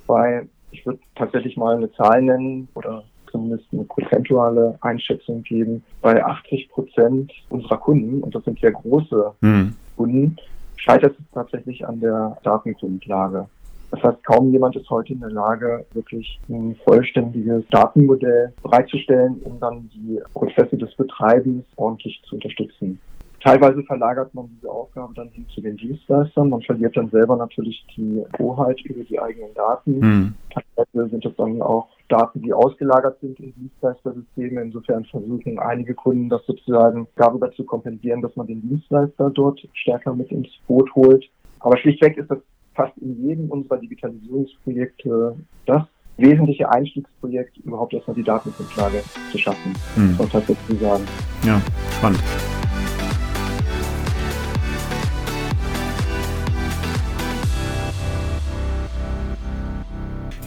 bei, 0.07 0.46
ich 0.70 0.87
würde 0.87 1.00
tatsächlich 1.14 1.57
mal 1.57 1.76
eine 1.76 1.92
Zahl 1.92 2.22
nennen 2.22 2.68
oder 2.74 3.02
zumindest 3.31 3.66
eine 3.72 3.85
prozentuale 3.85 4.79
Einschätzung 4.81 5.42
geben, 5.42 5.83
bei 6.00 6.24
80 6.24 6.70
Prozent 6.70 7.33
unserer 7.50 7.79
Kunden, 7.79 8.22
und 8.22 8.35
das 8.35 8.44
sind 8.44 8.61
ja 8.61 8.70
große 8.70 9.33
mhm. 9.40 9.74
Kunden, 9.96 10.37
scheitert 10.76 11.16
es 11.18 11.24
tatsächlich 11.33 11.87
an 11.87 12.00
der 12.00 12.38
Datengrundlage. 12.42 13.48
Das 13.96 14.12
heißt, 14.12 14.24
kaum 14.24 14.52
jemand 14.52 14.76
ist 14.76 14.90
heute 14.90 15.14
in 15.14 15.20
der 15.20 15.30
Lage, 15.30 15.87
wirklich 15.92 16.38
ein 16.48 16.76
vollständiges 16.85 17.64
Datenmodell 17.70 18.52
bereitzustellen, 18.62 19.40
um 19.44 19.59
dann 19.59 19.88
die 19.94 20.20
Prozesse 20.35 20.76
des 20.76 20.94
Betreibens 20.96 21.64
ordentlich 21.76 22.20
zu 22.28 22.35
unterstützen. 22.35 23.00
Teilweise 23.42 23.82
verlagert 23.85 24.35
man 24.35 24.48
diese 24.54 24.70
Aufgabe 24.70 25.14
dann 25.14 25.28
hin 25.28 25.46
zu 25.54 25.61
den 25.61 25.76
Dienstleistern. 25.76 26.50
Man 26.50 26.62
verliert 26.62 26.96
dann 26.96 27.11
selber 27.11 27.37
natürlich 27.37 27.87
die 27.96 28.22
Hoheit 28.38 28.80
über 28.82 29.04
die 29.04 29.20
eigenen 29.20 29.54
Daten. 29.54 29.98
Mhm. 29.98 30.35
Teilweise 30.50 31.11
sind 31.11 31.24
es 31.24 31.37
dann 31.37 31.62
auch 31.62 31.88
Daten, 32.09 32.42
die 32.42 32.52
ausgelagert 32.52 33.18
sind 33.20 33.38
in 33.40 33.54
Dienstleistersysteme. 33.54 34.62
Insofern 34.62 35.04
versuchen 35.04 35.59
einige 35.59 35.94
Kunden 35.94 36.28
das 36.28 36.44
sozusagen 36.44 37.06
darüber 37.16 37.50
zu 37.52 37.64
kompensieren, 37.64 38.20
dass 38.20 38.35
man 38.37 38.46
den 38.46 38.62
Dienstleister 38.62 39.30
dort 39.30 39.61
stärker 39.74 40.14
mit 40.14 40.32
ins 40.32 40.48
Boot 40.66 40.92
holt. 40.94 41.24
Aber 41.61 41.78
schlichtweg 41.78 42.16
ist 42.16 42.30
das 42.30 42.38
fast 42.76 42.96
in 42.98 43.26
jedem 43.26 43.50
unserer 43.50 43.78
Digitalisierungsprojekte 43.78 45.36
das 45.64 45.82
wesentliche 46.18 46.70
Einstiegsprojekt, 46.70 47.56
überhaupt 47.58 47.94
erstmal 47.94 48.14
die 48.14 48.22
Datengrundlage 48.22 49.02
zu 49.32 49.38
schaffen. 49.38 49.72
Hm. 49.96 50.14
Das 50.18 50.28
tatsächlich 50.30 50.80
sagen. 50.80 51.04
Ja, 51.44 51.60
spannend. 51.96 52.22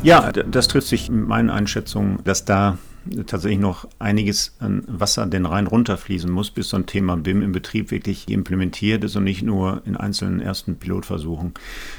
Ja, 0.02 0.32
das 0.32 0.70
trifft 0.70 0.88
sich 0.88 1.10
in 1.10 1.28
meinen 1.28 1.50
Einschätzungen, 1.50 2.20
dass 2.24 2.46
da 2.46 2.78
tatsächlich 3.26 3.60
noch 3.60 3.88
einiges 4.00 4.56
an 4.60 4.84
Wasser 4.88 5.26
den 5.26 5.46
Rhein 5.46 5.68
runterfließen 5.68 6.30
muss, 6.30 6.52
bis 6.52 6.70
so 6.70 6.78
ein 6.78 6.86
Thema 6.86 7.18
BIM 7.18 7.42
im 7.42 7.52
Betrieb 7.52 7.92
wirklich 7.92 8.30
implementiert 8.30 9.04
ist 9.04 9.16
und 9.16 9.24
nicht 9.24 9.44
nur 9.44 9.82
in 9.86 9.96
einzelnen 9.96 10.40
ersten 10.40 10.76
Pilotversuchen. 10.76 11.54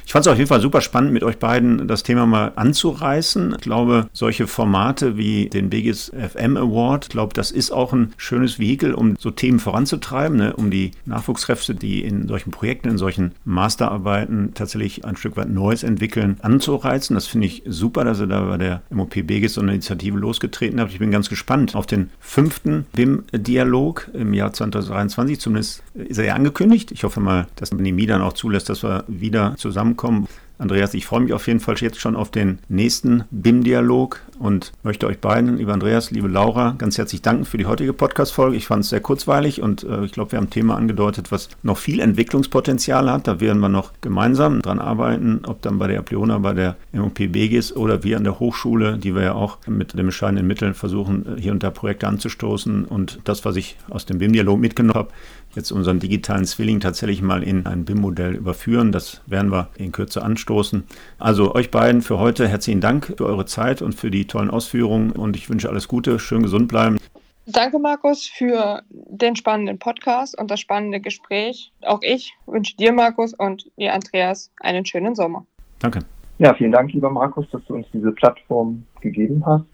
Ich 0.06 0.12
fand 0.12 0.26
es 0.26 0.32
auf 0.32 0.38
jeden 0.38 0.48
Fall 0.48 0.60
super 0.60 0.80
spannend, 0.80 1.12
mit 1.12 1.24
euch 1.24 1.38
beiden 1.38 1.88
das 1.88 2.02
Thema 2.02 2.26
mal 2.26 2.52
anzureißen. 2.56 3.54
Ich 3.56 3.62
glaube, 3.62 4.08
solche 4.12 4.46
Formate 4.46 5.16
wie 5.16 5.48
den 5.48 5.70
Biggest 5.70 6.12
FM 6.14 6.56
Award, 6.56 7.06
ich 7.06 7.10
glaube, 7.10 7.34
das 7.34 7.50
ist 7.50 7.70
auch 7.70 7.92
ein 7.92 8.12
schönes 8.16 8.58
Vehikel, 8.58 8.94
um 8.94 9.16
so 9.18 9.30
Themen 9.30 9.58
voranzutreiben, 9.58 10.36
ne? 10.36 10.54
um 10.56 10.70
die 10.70 10.92
Nachwuchskräfte, 11.06 11.74
die 11.74 12.02
in 12.02 12.28
solchen 12.28 12.50
Projekten, 12.50 12.88
in 12.88 12.98
solchen 12.98 13.32
Masterarbeiten 13.44 14.54
tatsächlich 14.54 15.04
ein 15.04 15.16
Stück 15.16 15.36
weit 15.36 15.50
Neues 15.50 15.82
entwickeln, 15.82 16.36
anzureizen. 16.42 17.14
Das 17.14 17.26
finde 17.26 17.46
ich 17.46 17.62
super, 17.66 18.04
dass 18.04 18.20
ihr 18.20 18.26
da 18.26 18.42
bei 18.42 18.56
der 18.56 18.82
MOP 18.90 19.26
Begis 19.26 19.54
so 19.54 19.60
eine 19.60 19.72
Initiative 19.72 20.18
losgetreten 20.18 20.80
habt. 20.80 20.92
Ich 20.92 20.99
bin 21.00 21.10
ganz 21.10 21.28
gespannt 21.28 21.74
auf 21.74 21.86
den 21.86 22.10
fünften 22.20 22.86
BIM-Dialog 22.92 24.10
im 24.12 24.32
Jahr 24.32 24.52
2023. 24.52 25.40
Zumindest 25.40 25.82
ist 25.94 26.18
er 26.18 26.26
ja 26.26 26.34
angekündigt. 26.34 26.92
Ich 26.92 27.02
hoffe 27.02 27.18
mal, 27.18 27.48
dass 27.56 27.70
die 27.70 27.76
Pandemie 27.76 28.06
dann 28.06 28.22
auch 28.22 28.34
zulässt, 28.34 28.68
dass 28.68 28.84
wir 28.84 29.04
wieder 29.08 29.56
zusammenkommen. 29.56 30.28
Andreas, 30.60 30.92
ich 30.92 31.06
freue 31.06 31.20
mich 31.20 31.32
auf 31.32 31.46
jeden 31.46 31.58
Fall 31.58 31.76
jetzt 31.78 31.98
schon 31.98 32.14
auf 32.14 32.30
den 32.30 32.58
nächsten 32.68 33.24
BIM-Dialog 33.30 34.20
und 34.38 34.72
möchte 34.82 35.06
euch 35.06 35.18
beiden, 35.18 35.56
lieber 35.56 35.72
Andreas, 35.72 36.10
liebe 36.10 36.28
Laura, 36.28 36.74
ganz 36.76 36.98
herzlich 36.98 37.22
danken 37.22 37.46
für 37.46 37.56
die 37.56 37.64
heutige 37.64 37.94
Podcast-Folge. 37.94 38.58
Ich 38.58 38.66
fand 38.66 38.84
es 38.84 38.90
sehr 38.90 39.00
kurzweilig 39.00 39.62
und 39.62 39.84
äh, 39.84 40.04
ich 40.04 40.12
glaube, 40.12 40.32
wir 40.32 40.36
haben 40.36 40.46
ein 40.46 40.50
Thema 40.50 40.76
angedeutet, 40.76 41.32
was 41.32 41.48
noch 41.62 41.78
viel 41.78 41.98
Entwicklungspotenzial 41.98 43.10
hat. 43.10 43.26
Da 43.26 43.40
werden 43.40 43.60
wir 43.60 43.70
noch 43.70 43.92
gemeinsam 44.02 44.60
dran 44.60 44.80
arbeiten, 44.80 45.40
ob 45.46 45.62
dann 45.62 45.78
bei 45.78 45.86
der 45.86 46.00
Apleona, 46.00 46.36
bei 46.38 46.52
der 46.52 46.76
MOP 46.92 47.14
BGIS 47.14 47.74
oder 47.74 48.04
wir 48.04 48.18
an 48.18 48.24
der 48.24 48.38
Hochschule, 48.38 48.98
die 48.98 49.14
wir 49.14 49.22
ja 49.22 49.32
auch 49.32 49.56
mit 49.66 49.94
den 49.94 50.04
bescheidenen 50.04 50.46
Mitteln 50.46 50.74
versuchen, 50.74 51.38
äh, 51.38 51.40
hier 51.40 51.52
und 51.52 51.62
da 51.62 51.70
Projekte 51.70 52.06
anzustoßen. 52.06 52.84
Und 52.84 53.20
das, 53.24 53.46
was 53.46 53.56
ich 53.56 53.76
aus 53.88 54.04
dem 54.04 54.18
BIM-Dialog 54.18 54.60
mitgenommen 54.60 54.94
habe, 54.94 55.10
jetzt 55.54 55.70
unseren 55.72 55.98
digitalen 55.98 56.44
Zwilling 56.44 56.80
tatsächlich 56.80 57.22
mal 57.22 57.42
in 57.42 57.66
ein 57.66 57.84
BIM-Modell 57.84 58.34
überführen. 58.34 58.92
Das 58.92 59.20
werden 59.26 59.50
wir 59.50 59.68
in 59.76 59.92
Kürze 59.92 60.22
anstoßen. 60.22 60.84
Also 61.18 61.54
euch 61.54 61.70
beiden 61.70 62.02
für 62.02 62.18
heute 62.18 62.48
herzlichen 62.48 62.80
Dank 62.80 63.14
für 63.16 63.26
eure 63.26 63.46
Zeit 63.46 63.82
und 63.82 63.94
für 63.94 64.10
die 64.10 64.26
tollen 64.26 64.50
Ausführungen 64.50 65.10
und 65.12 65.36
ich 65.36 65.48
wünsche 65.50 65.68
alles 65.68 65.88
Gute, 65.88 66.18
schön 66.18 66.42
gesund 66.42 66.68
bleiben. 66.68 66.98
Danke, 67.46 67.80
Markus, 67.80 68.26
für 68.26 68.82
den 68.90 69.34
spannenden 69.34 69.78
Podcast 69.78 70.38
und 70.38 70.50
das 70.50 70.60
spannende 70.60 71.00
Gespräch. 71.00 71.72
Auch 71.82 72.00
ich 72.02 72.32
wünsche 72.46 72.76
dir, 72.76 72.92
Markus, 72.92 73.34
und 73.34 73.68
dir, 73.76 73.92
Andreas, 73.92 74.52
einen 74.60 74.86
schönen 74.86 75.16
Sommer. 75.16 75.44
Danke. 75.80 76.00
Ja, 76.38 76.54
vielen 76.54 76.72
Dank, 76.72 76.92
lieber 76.92 77.10
Markus, 77.10 77.50
dass 77.50 77.64
du 77.64 77.74
uns 77.74 77.86
diese 77.92 78.12
Plattform 78.12 78.84
gegeben 79.00 79.44
hast. 79.44 79.64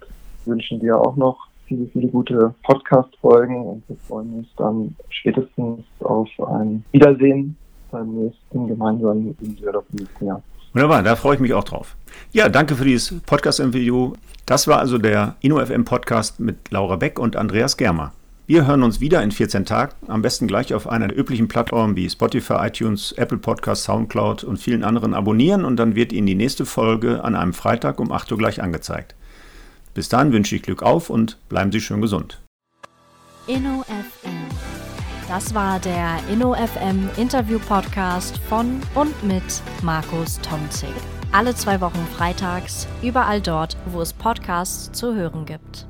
Wir 0.45 0.55
wünschen 0.55 0.81
dir 0.81 0.99
auch 0.99 1.17
noch 1.17 1.49
viele, 1.67 1.87
viele 1.93 2.09
gute 2.09 2.55
Podcast-Folgen 2.63 3.65
und 3.65 3.89
wir 3.89 3.97
freuen 4.07 4.35
uns 4.35 4.49
dann 4.57 4.97
spätestens 5.09 5.85
auf 6.01 6.29
ein 6.49 6.85
Wiedersehen 6.93 7.57
beim 7.91 8.15
nächsten 8.15 8.69
gemeinsamen 8.69 9.37
Interview 9.41 9.81
im 9.93 9.99
nächsten 9.99 10.27
Jahr. 10.27 10.43
Wunderbar, 10.73 11.03
da 11.03 11.17
freue 11.17 11.35
ich 11.35 11.41
mich 11.41 11.55
auch 11.55 11.65
drauf. 11.65 11.97
Ja, 12.33 12.49
danke 12.49 12.75
für 12.75 12.85
dieses 12.85 13.21
Podcast-Interview. 13.21 14.13
Das 14.45 14.69
war 14.69 14.79
also 14.79 14.99
der 14.99 15.37
InnoFM 15.41 15.85
Podcast 15.85 16.39
mit 16.39 16.71
Laura 16.71 16.97
Beck 16.97 17.19
und 17.19 17.37
Andreas 17.37 17.77
Germer. 17.77 18.13
Wir 18.49 18.65
hören 18.65 18.85
uns 18.85 19.01
wieder 19.01 19.25
in 19.25 19.33
14 19.33 19.65
Tagen, 19.65 19.93
am 20.07 20.23
besten 20.23 20.47
gleich 20.47 20.73
auf 20.73 20.89
einer 20.89 21.09
der 21.09 21.19
üblichen 21.19 21.49
Plattformen 21.49 21.97
wie 21.97 22.09
Spotify, 22.09 22.59
iTunes, 22.61 23.11
Apple 23.13 23.39
Podcasts, 23.39 23.87
Soundcloud 23.87 24.45
und 24.45 24.59
vielen 24.59 24.85
anderen 24.85 25.15
abonnieren 25.15 25.65
und 25.65 25.77
dann 25.79 25.97
wird 25.97 26.13
Ihnen 26.13 26.29
die 26.29 26.37
nächste 26.37 26.65
Folge 26.65 27.25
an 27.25 27.35
einem 27.35 27.55
Freitag 27.55 27.99
um 27.99 28.13
8 28.13 28.31
Uhr 28.31 28.39
gleich 28.39 28.63
angezeigt. 28.63 29.17
Bis 29.97 30.11
dahin 30.11 30.31
wünsche 30.31 30.55
ich 30.55 30.63
Glück 30.63 30.83
auf 30.83 31.09
und 31.09 31.39
bleiben 31.49 31.73
Sie 31.73 31.81
schön 31.81 32.03
gesund. 32.03 32.43
InnoFM. 33.47 34.45
Das 35.27 35.55
war 35.55 35.81
der 35.81 36.19
InnoFM 36.31 37.09
Interview 37.17 37.59
Podcast 37.59 38.37
von 38.47 38.83
und 38.95 39.25
mit 39.25 39.63
Markus 39.83 40.39
Tomzig. 40.43 40.91
Alle 41.33 41.55
zwei 41.55 41.81
Wochen 41.81 42.07
freitags, 42.15 42.87
überall 43.03 43.41
dort, 43.41 43.79
wo 43.87 44.03
es 44.03 44.13
Podcasts 44.13 44.93
zu 44.93 45.15
hören 45.15 45.47
gibt. 45.47 45.87